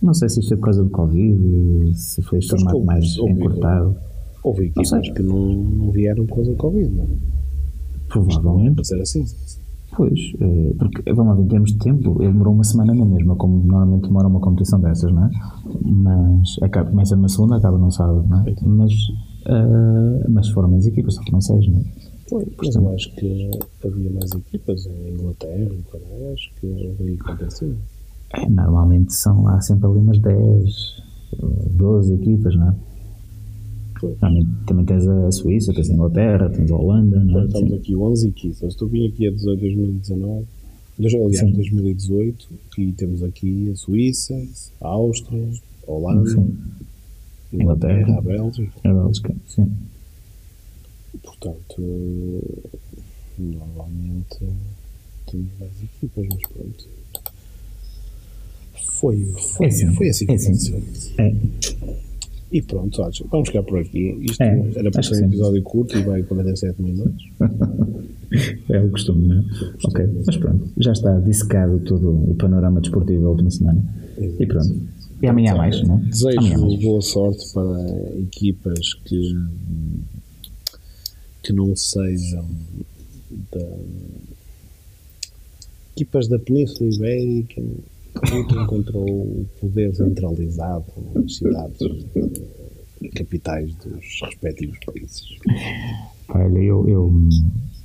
[0.00, 3.32] Não sei se isto é por causa do Covid, se foi este formato mais houve-
[3.32, 3.96] encurtado.
[4.44, 7.06] Houve equipas que não, não vieram por causa do Covid, não é?
[8.08, 8.74] Provavelmente.
[8.76, 9.24] Para ser assim.
[9.96, 13.34] Pois, eh, porque, vamos lá em termos de tempo, ele demorou uma semana na mesma,
[13.36, 15.30] como normalmente demora uma competição dessas, não é?
[15.82, 18.54] Mas acaba, começa na segunda, acaba no sábado, não é?
[18.62, 18.92] Mas,
[19.46, 21.82] eh, mas foram mais equipas, só foram seis, não é?
[22.28, 23.50] Foi, mas eu acho que
[23.84, 27.70] havia mais equipas em Inglaterra, em Canadá, acho que houve aí competição.
[28.34, 31.02] É, Normalmente são, há sempre ali umas 10,
[31.32, 31.36] eh,
[31.72, 32.74] 12 equipas, não é?
[34.00, 34.18] Pois.
[34.18, 37.44] Também, tens a Suíça, tens a Inglaterra, tens a Holanda, não é?
[37.44, 37.76] Então, estamos Sim.
[37.76, 38.62] aqui 11 equipas.
[38.72, 40.46] Estou vim aqui a 18 2019,
[40.98, 41.52] dois- aliás, Sim.
[41.52, 42.48] 2018,
[42.78, 44.34] e temos aqui a Suíça,
[44.80, 45.48] a Áustria,
[45.86, 46.56] a Holanda, Sim.
[47.52, 48.18] a Inglaterra, Inglaterra.
[48.18, 48.72] a Bélgica.
[48.84, 49.72] A Bélgica, sim.
[51.22, 51.82] Portanto,
[53.38, 54.38] normalmente
[55.30, 56.97] temos mais equipas, mas pronto.
[59.00, 59.24] Foi,
[59.56, 60.48] foi, É assim, foi assim que é assim.
[60.52, 60.82] aconteceu.
[61.18, 61.34] É,
[62.50, 64.18] E pronto, olha, vamos ficar por aqui.
[64.22, 67.24] Isto É, era para acho ser um episódio curto e vai 47 minutos.
[68.68, 69.44] É o costume, não é?
[69.84, 73.82] Ok, mas pronto, já está dissecado todo o panorama desportivo da última semana.
[74.18, 74.76] E pronto.
[75.22, 76.00] E amanhã mais, não é?
[76.02, 76.82] Desejo Amanhã há mais.
[76.82, 79.34] boa sorte para equipas que,
[81.42, 82.44] que não sejam
[83.50, 83.66] da,
[85.96, 87.62] equipas da Península Ibérica
[88.30, 91.78] lutam contra o poder centralizado nas cidades
[93.00, 95.22] e capitais dos respectivos países.
[96.30, 97.12] Olha, eu, eu,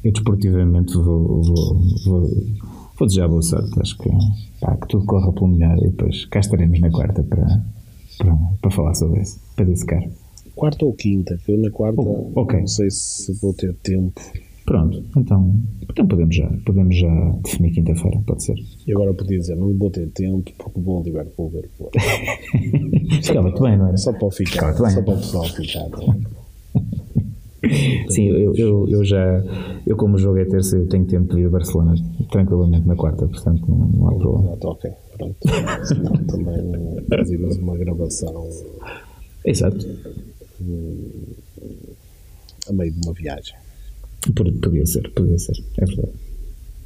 [0.03, 1.75] eu desportivamente vou, vou,
[2.05, 2.29] vou,
[2.97, 3.79] vou desejar boa sorte.
[3.79, 4.09] Acho que,
[4.59, 7.63] pá, que tudo corra pelo melhor e depois cá estaremos na quarta para,
[8.17, 10.03] para, para falar sobre isso, para dissecar.
[10.55, 12.59] Quarta ou quinta, eu na quarta Oh, ok.
[12.59, 14.19] não sei se vou ter tempo.
[14.65, 15.55] Pronto, então,
[15.89, 18.55] então podemos, já, podemos já definir quinta-feira, pode ser.
[18.87, 21.89] E agora podia dizer, não vou ter tempo porque vou Liverpool ver o.
[23.21, 23.97] Ficava-te bem, não era?
[23.97, 25.89] Só para o ficar, só para o pessoal ficar.
[25.89, 25.99] tá
[28.09, 29.41] Sim, eu, eu, eu já,
[29.87, 31.95] eu como o jogo é terça, eu tenho tempo de ir a Barcelona
[32.29, 34.57] tranquilamente na quarta, portanto não, não há problema.
[34.57, 35.37] Pronto, ok, pronto.
[35.85, 38.49] Senão também fazíamos uma gravação
[39.45, 39.85] Exato,
[42.69, 43.55] a meio de uma viagem.
[44.35, 46.13] Pod- podia ser, podia ser, é verdade.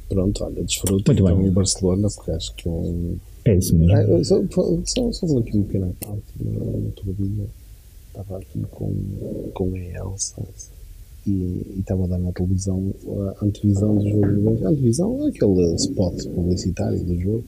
[0.08, 1.46] Pronto, olha, desfruto Muito então bem.
[1.48, 3.16] em Barcelona, porque acho que é um.
[3.44, 3.92] É isso mesmo.
[3.94, 4.42] Ah, só,
[4.86, 6.22] só, só vou aqui um pequeno parte.
[6.40, 7.46] No outro dia
[8.08, 8.92] estava aqui com,
[9.54, 10.42] com a Elsa
[11.26, 12.92] e, e estava a dar na televisão
[13.38, 14.26] a antevisão do jogo.
[14.26, 14.66] do Benfica.
[14.66, 17.44] A antevisão é aquele spot publicitário do jogo.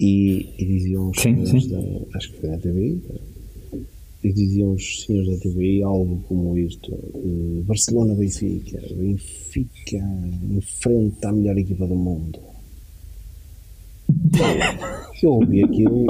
[0.00, 1.68] E, e diziam os Sim, sim.
[1.70, 1.78] da.
[2.16, 3.02] Acho que foi na TVI.
[4.22, 8.80] E diziam os senhores da TVI algo como isto: eh, Barcelona-Benfica.
[8.96, 9.98] Benfica
[10.50, 12.40] enfrenta a melhor equipa do mundo.
[15.22, 16.06] Eu ouvi aquilo,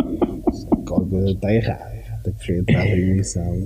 [0.86, 1.98] qualquer coisa está errada.
[2.14, 3.64] Até que fui atrás da emissão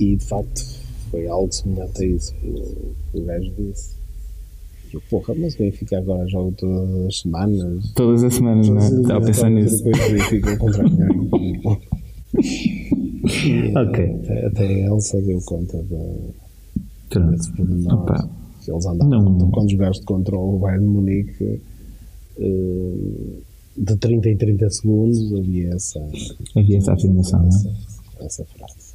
[0.00, 0.64] e de facto
[1.10, 3.98] foi algo semelhante a isso que o, que o gajo disse.
[4.92, 7.92] Eu, porra, mas o Benfica agora joga todas as semanas.
[7.94, 8.86] Todas as semanas, não é?
[8.88, 9.84] Estava a pensar nisso.
[9.84, 10.88] Depois o Benfica contra a.
[13.28, 14.04] E, Ok.
[14.22, 15.96] Até, até a Elsa deu conta de,
[17.10, 17.32] Pronto.
[18.66, 19.50] eles andavam, Não.
[19.50, 21.60] quando jogaste contra o Bayern de Munique,
[22.38, 23.38] eh,
[23.76, 26.00] de 30 em 30 segundos havia essa,
[26.56, 27.48] Havia essa afirmação, não é?
[27.48, 27.70] essa,
[28.20, 28.88] essa frase.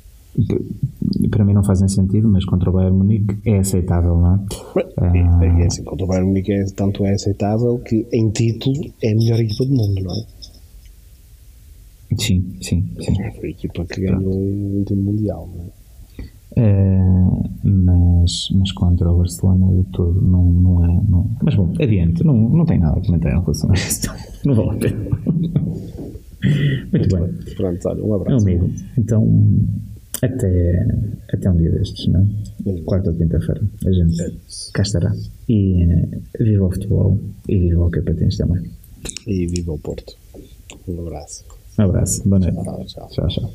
[1.30, 4.40] Para mim não fazem sentido, mas contra o Bayern Munique é aceitável, não é?
[5.58, 8.76] E é assim, contra o Bayern de Munique é, tanto é aceitável que em título
[9.02, 10.26] é a melhor equipa do mundo, não é?
[12.18, 13.16] Sim, sim, sim.
[13.40, 15.84] Foi a equipa que ganhou o último Mundial, não é?
[16.56, 20.88] Eh, mas, mas contra o Barcelona de todo não, não é.
[21.10, 21.30] Não.
[21.42, 24.14] Mas bom, adiante, não, não tem nada a comentar em relação a isto.
[24.46, 25.10] Não vale a pena.
[26.92, 27.56] Muito bem.
[27.56, 28.46] Pronto, olha, um abraço.
[28.46, 29.26] amigo, então
[30.22, 30.86] até,
[31.32, 32.22] até um dia destes, não
[32.66, 32.82] é?
[32.82, 35.14] Quarta ou quinta-feira, a gente cá estará.
[35.48, 38.70] E eh, viva o futebol e viva o Capatins também.
[39.28, 40.16] E viva o Porto.
[40.88, 41.46] Um abraço.
[41.80, 42.94] Um abraço, boa noite.
[42.94, 43.28] Tchau, tchau.
[43.28, 43.50] Tchau,